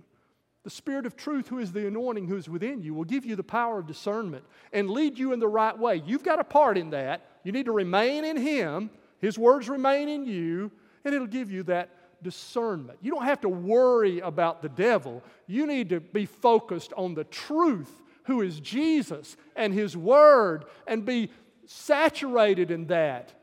The 0.63 0.71
Spirit 0.71 1.07
of 1.07 1.17
truth, 1.17 1.49
who 1.49 1.59
is 1.59 1.73
the 1.73 1.87
anointing 1.87 2.27
who 2.27 2.37
is 2.37 2.49
within 2.49 2.83
you, 2.83 2.95
will 2.95 3.05
give 3.05 3.27
you 3.27 3.37
the 3.37 3.43
power 3.43 3.79
of 3.79 3.87
discernment 3.87 4.45
and 4.73 4.91
lead 4.91 5.19
you 5.19 5.33
in 5.33 5.41
the 5.41 5.49
right 5.49 5.79
way. 5.79 6.03
You've 6.07 6.23
got 6.23 6.41
a 6.41 6.45
part 6.45 6.79
in 6.79 6.91
that. 6.91 7.27
You 7.43 7.53
need 7.53 7.67
to 7.67 7.73
remain 7.73 8.25
in 8.25 8.37
Him, 8.37 8.91
His 9.21 9.39
words 9.39 9.69
remain 9.69 10.09
in 10.09 10.25
you, 10.25 10.71
and 11.05 11.15
it'll 11.15 11.27
give 11.27 11.51
you 11.51 11.63
that 11.65 11.91
discernment. 12.23 12.99
You 13.03 13.11
don't 13.11 13.25
have 13.25 13.43
to 13.43 13.49
worry 13.49 14.21
about 14.21 14.63
the 14.63 14.71
devil. 14.71 15.23
You 15.47 15.67
need 15.67 15.91
to 15.91 16.01
be 16.01 16.25
focused 16.25 16.95
on 16.97 17.15
the 17.15 17.25
truth, 17.25 18.03
who 18.25 18.41
is 18.41 18.61
Jesus 18.61 19.37
and 19.57 19.73
His 19.73 19.97
Word, 19.97 20.65
and 20.87 21.05
be 21.05 21.31
saturated 21.67 22.71
in 22.71 22.87
that 22.87 23.35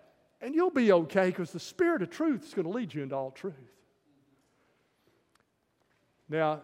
and 0.41 0.55
you'll 0.55 0.71
be 0.71 0.91
okay 0.91 1.27
because 1.27 1.51
the 1.51 1.59
Spirit 1.59 2.01
of 2.01 2.09
truth 2.09 2.45
is 2.47 2.53
going 2.53 2.65
to 2.65 2.71
lead 2.71 2.93
you 2.93 3.03
into 3.03 3.15
all 3.15 3.31
truth. 3.31 3.53
Now, 6.27 6.61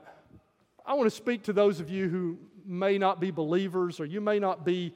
I 0.86 0.94
want 0.94 1.08
to 1.08 1.16
speak 1.16 1.44
to 1.44 1.54
those 1.54 1.80
of 1.80 1.90
you 1.90 2.08
who 2.10 2.38
may 2.66 2.98
not 2.98 3.20
be 3.20 3.32
believers 3.32 4.00
or 4.00 4.06
you 4.06 4.22
may 4.22 4.40
not 4.40 4.66
be 4.66 4.94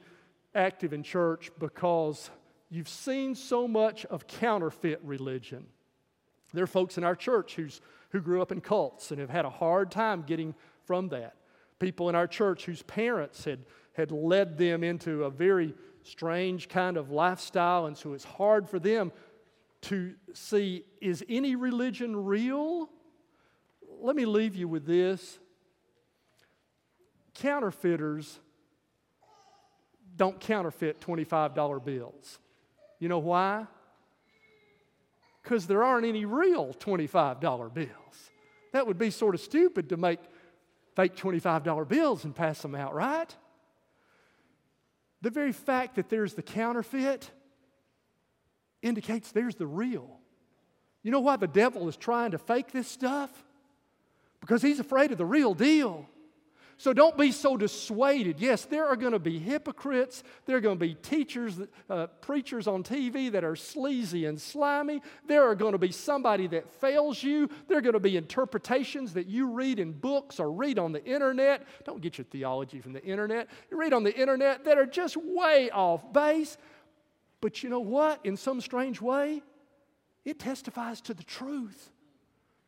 active 0.54 0.92
in 0.92 1.02
church 1.02 1.50
because 1.58 2.30
you've 2.70 2.88
seen 2.88 3.34
so 3.34 3.68
much 3.68 4.04
of 4.06 4.26
counterfeit 4.26 5.00
religion. 5.04 5.66
There 6.54 6.64
are 6.64 6.66
folks 6.68 6.98
in 6.98 7.04
our 7.04 7.16
church 7.16 7.54
who's, 7.54 7.80
who 8.10 8.20
grew 8.20 8.42
up 8.42 8.52
in 8.52 8.60
cults 8.60 9.10
and 9.10 9.20
have 9.20 9.30
had 9.30 9.44
a 9.44 9.50
hard 9.50 9.90
time 9.90 10.22
getting 10.22 10.54
from 10.84 11.08
that. 11.10 11.36
People 11.78 12.08
in 12.08 12.14
our 12.14 12.26
church 12.26 12.64
whose 12.64 12.82
parents 12.82 13.44
had, 13.44 13.60
had 13.94 14.10
led 14.10 14.58
them 14.58 14.84
into 14.84 15.24
a 15.24 15.30
very 15.30 15.74
strange 16.02 16.68
kind 16.68 16.96
of 16.96 17.10
lifestyle, 17.10 17.86
and 17.86 17.96
so 17.96 18.12
it's 18.12 18.24
hard 18.24 18.68
for 18.68 18.78
them 18.78 19.12
to 19.82 20.14
see 20.32 20.84
is 21.00 21.24
any 21.28 21.56
religion 21.56 22.24
real? 22.24 22.88
Let 24.00 24.16
me 24.16 24.24
leave 24.24 24.54
you 24.54 24.68
with 24.68 24.86
this. 24.86 25.38
Counterfeiters 27.34 28.38
don't 30.16 30.38
counterfeit 30.38 31.00
$25 31.00 31.84
bills. 31.84 32.38
You 32.98 33.08
know 33.08 33.18
why? 33.18 33.66
Because 35.42 35.66
there 35.66 35.82
aren't 35.82 36.06
any 36.06 36.24
real 36.24 36.74
$25 36.74 37.74
bills. 37.74 37.88
That 38.72 38.86
would 38.86 38.98
be 38.98 39.10
sort 39.10 39.34
of 39.34 39.40
stupid 39.40 39.88
to 39.88 39.96
make 39.96 40.20
fake 40.94 41.16
$25 41.16 41.88
bills 41.88 42.24
and 42.24 42.34
pass 42.34 42.62
them 42.62 42.74
out, 42.74 42.94
right? 42.94 43.34
The 45.22 45.30
very 45.30 45.52
fact 45.52 45.96
that 45.96 46.10
there's 46.10 46.34
the 46.34 46.42
counterfeit 46.42 47.30
indicates 48.82 49.32
there's 49.32 49.54
the 49.54 49.66
real. 49.66 50.18
You 51.02 51.10
know 51.10 51.20
why 51.20 51.36
the 51.36 51.46
devil 51.46 51.88
is 51.88 51.96
trying 51.96 52.32
to 52.32 52.38
fake 52.38 52.72
this 52.72 52.88
stuff? 52.88 53.30
Because 54.40 54.62
he's 54.62 54.80
afraid 54.80 55.12
of 55.12 55.18
the 55.18 55.24
real 55.24 55.54
deal. 55.54 56.08
So 56.78 56.92
don't 56.92 57.16
be 57.16 57.32
so 57.32 57.56
dissuaded. 57.56 58.40
Yes, 58.40 58.64
there 58.64 58.86
are 58.86 58.96
going 58.96 59.12
to 59.12 59.18
be 59.18 59.38
hypocrites. 59.38 60.24
There 60.46 60.56
are 60.56 60.60
going 60.60 60.78
to 60.78 60.84
be 60.84 60.94
teachers, 60.94 61.60
uh, 61.88 62.08
preachers 62.20 62.66
on 62.66 62.82
TV 62.82 63.30
that 63.32 63.44
are 63.44 63.54
sleazy 63.54 64.26
and 64.26 64.40
slimy. 64.40 65.00
There 65.26 65.48
are 65.48 65.54
going 65.54 65.72
to 65.72 65.78
be 65.78 65.92
somebody 65.92 66.46
that 66.48 66.68
fails 66.68 67.22
you. 67.22 67.48
There 67.68 67.78
are 67.78 67.82
going 67.82 67.92
to 67.92 68.00
be 68.00 68.16
interpretations 68.16 69.12
that 69.14 69.26
you 69.26 69.46
read 69.46 69.78
in 69.78 69.92
books 69.92 70.40
or 70.40 70.50
read 70.50 70.78
on 70.78 70.92
the 70.92 71.04
internet. 71.04 71.66
Don't 71.84 72.00
get 72.00 72.18
your 72.18 72.24
theology 72.24 72.80
from 72.80 72.92
the 72.92 73.04
internet. 73.04 73.48
You 73.70 73.78
read 73.78 73.92
on 73.92 74.02
the 74.02 74.18
internet 74.18 74.64
that 74.64 74.78
are 74.78 74.86
just 74.86 75.16
way 75.16 75.70
off 75.70 76.12
base. 76.12 76.56
But 77.40 77.62
you 77.62 77.68
know 77.68 77.80
what? 77.80 78.24
In 78.24 78.36
some 78.36 78.60
strange 78.60 79.00
way, 79.00 79.42
it 80.24 80.38
testifies 80.38 81.00
to 81.02 81.14
the 81.14 81.24
truth. 81.24 81.90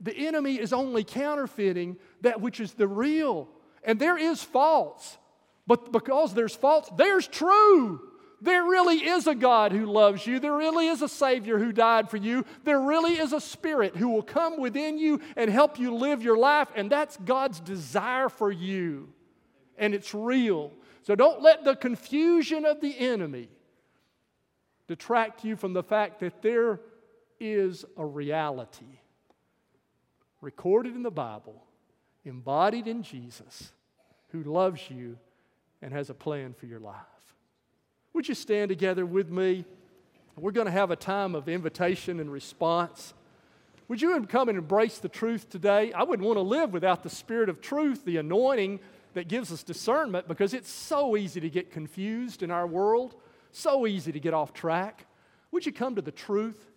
The 0.00 0.14
enemy 0.14 0.58
is 0.58 0.72
only 0.72 1.04
counterfeiting 1.04 1.96
that 2.20 2.40
which 2.40 2.60
is 2.60 2.74
the 2.74 2.88
real. 2.88 3.48
And 3.84 3.98
there 3.98 4.18
is 4.18 4.42
false. 4.42 5.18
But 5.66 5.92
because 5.92 6.34
there's 6.34 6.54
false, 6.54 6.88
there's 6.96 7.26
true. 7.26 8.00
There 8.40 8.64
really 8.64 8.96
is 8.96 9.26
a 9.26 9.34
God 9.34 9.72
who 9.72 9.86
loves 9.86 10.26
you. 10.26 10.38
There 10.38 10.56
really 10.56 10.88
is 10.88 11.00
a 11.00 11.08
Savior 11.08 11.58
who 11.58 11.72
died 11.72 12.10
for 12.10 12.18
you. 12.18 12.44
There 12.64 12.80
really 12.80 13.18
is 13.18 13.32
a 13.32 13.40
Spirit 13.40 13.96
who 13.96 14.10
will 14.10 14.22
come 14.22 14.60
within 14.60 14.98
you 14.98 15.22
and 15.36 15.50
help 15.50 15.78
you 15.78 15.94
live 15.94 16.22
your 16.22 16.36
life. 16.36 16.68
And 16.74 16.90
that's 16.90 17.16
God's 17.16 17.60
desire 17.60 18.28
for 18.28 18.52
you. 18.52 19.08
And 19.78 19.94
it's 19.94 20.12
real. 20.12 20.72
So 21.02 21.14
don't 21.14 21.40
let 21.40 21.64
the 21.64 21.74
confusion 21.74 22.66
of 22.66 22.82
the 22.82 22.98
enemy 22.98 23.48
detract 24.88 25.44
you 25.44 25.56
from 25.56 25.72
the 25.72 25.82
fact 25.82 26.20
that 26.20 26.42
there 26.42 26.80
is 27.40 27.84
a 27.96 28.04
reality 28.04 28.98
recorded 30.42 30.94
in 30.94 31.02
the 31.02 31.10
Bible, 31.10 31.63
embodied 32.24 32.86
in 32.86 33.02
Jesus, 33.02 33.72
who 34.32 34.42
loves 34.42 34.90
you 34.90 35.18
and 35.82 35.92
has 35.92 36.10
a 36.10 36.14
plan 36.14 36.54
for 36.54 36.66
your 36.66 36.80
life. 36.80 36.96
Would 38.12 38.28
you 38.28 38.34
stand 38.34 38.68
together 38.68 39.04
with 39.04 39.30
me? 39.30 39.64
We're 40.36 40.52
going 40.52 40.66
to 40.66 40.72
have 40.72 40.90
a 40.90 40.96
time 40.96 41.34
of 41.34 41.48
invitation 41.48 42.20
and 42.20 42.32
response. 42.32 43.14
Would 43.88 44.00
you 44.00 44.18
come 44.26 44.48
and 44.48 44.58
embrace 44.58 44.98
the 44.98 45.08
truth 45.08 45.50
today? 45.50 45.92
I 45.92 46.02
wouldn't 46.04 46.26
want 46.26 46.38
to 46.38 46.42
live 46.42 46.72
without 46.72 47.02
the 47.02 47.10
Spirit 47.10 47.48
of 47.48 47.60
truth, 47.60 48.04
the 48.04 48.16
anointing 48.16 48.80
that 49.12 49.28
gives 49.28 49.52
us 49.52 49.62
discernment, 49.62 50.26
because 50.26 50.54
it's 50.54 50.70
so 50.70 51.16
easy 51.16 51.40
to 51.40 51.50
get 51.50 51.70
confused 51.70 52.42
in 52.42 52.50
our 52.50 52.66
world, 52.66 53.14
so 53.52 53.86
easy 53.86 54.10
to 54.10 54.18
get 54.18 54.34
off 54.34 54.52
track. 54.52 55.06
Would 55.52 55.66
you 55.66 55.72
come 55.72 55.94
to 55.94 56.02
the 56.02 56.10
truth? 56.10 56.72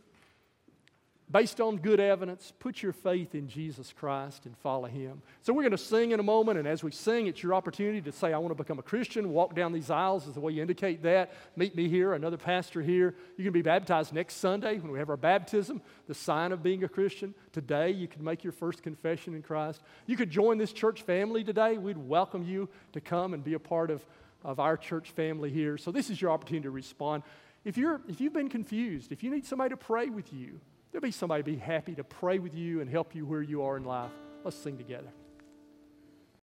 Based 1.29 1.59
on 1.59 1.77
good 1.77 1.99
evidence, 1.99 2.53
put 2.59 2.81
your 2.81 2.93
faith 2.93 3.35
in 3.35 3.49
Jesus 3.49 3.93
Christ 3.97 4.45
and 4.45 4.57
follow 4.57 4.87
Him. 4.87 5.21
So, 5.41 5.51
we're 5.51 5.63
going 5.63 5.71
to 5.71 5.77
sing 5.77 6.11
in 6.11 6.19
a 6.19 6.23
moment, 6.23 6.57
and 6.57 6.67
as 6.67 6.83
we 6.83 6.91
sing, 6.91 7.27
it's 7.27 7.43
your 7.43 7.53
opportunity 7.53 8.01
to 8.01 8.11
say, 8.11 8.31
I 8.31 8.37
want 8.37 8.51
to 8.51 8.55
become 8.55 8.79
a 8.79 8.83
Christian. 8.83 9.29
Walk 9.33 9.53
down 9.53 9.73
these 9.73 9.89
aisles 9.89 10.25
is 10.27 10.33
the 10.33 10.39
way 10.39 10.53
you 10.53 10.61
indicate 10.61 11.03
that. 11.03 11.33
Meet 11.55 11.75
me 11.75 11.89
here, 11.89 12.13
another 12.13 12.37
pastor 12.37 12.81
here. 12.81 13.13
You 13.35 13.43
can 13.43 13.53
be 13.53 13.61
baptized 13.61 14.13
next 14.13 14.35
Sunday 14.35 14.79
when 14.79 14.91
we 14.91 14.99
have 14.99 15.09
our 15.09 15.17
baptism, 15.17 15.81
the 16.07 16.13
sign 16.13 16.51
of 16.51 16.63
being 16.63 16.83
a 16.83 16.89
Christian. 16.89 17.33
Today, 17.51 17.91
you 17.91 18.07
can 18.07 18.23
make 18.23 18.43
your 18.43 18.53
first 18.53 18.81
confession 18.81 19.33
in 19.33 19.41
Christ. 19.41 19.81
You 20.05 20.15
could 20.15 20.29
join 20.29 20.57
this 20.57 20.71
church 20.71 21.01
family 21.01 21.43
today. 21.43 21.77
We'd 21.77 21.97
welcome 21.97 22.45
you 22.45 22.69
to 22.93 23.01
come 23.01 23.33
and 23.33 23.43
be 23.43 23.53
a 23.53 23.59
part 23.59 23.91
of, 23.91 24.05
of 24.45 24.59
our 24.61 24.77
church 24.77 25.11
family 25.11 25.49
here. 25.49 25.77
So, 25.77 25.91
this 25.91 26.09
is 26.09 26.21
your 26.21 26.31
opportunity 26.31 26.63
to 26.63 26.71
respond. 26.71 27.23
If, 27.65 27.77
you're, 27.77 27.99
if 28.07 28.21
you've 28.21 28.31
been 28.31 28.47
confused, 28.47 29.11
if 29.11 29.23
you 29.23 29.29
need 29.29 29.45
somebody 29.45 29.71
to 29.71 29.77
pray 29.77 30.07
with 30.07 30.31
you, 30.31 30.61
There'll 30.91 31.01
be 31.01 31.11
somebody 31.11 31.43
be 31.43 31.57
happy 31.57 31.95
to 31.95 32.03
pray 32.03 32.39
with 32.39 32.55
you 32.55 32.81
and 32.81 32.89
help 32.89 33.13
you 33.15 33.25
where 33.25 33.41
you 33.41 33.61
are 33.63 33.77
in 33.77 33.83
life. 33.83 34.11
Let's 34.43 34.57
sing 34.57 34.77
together. 34.77 35.11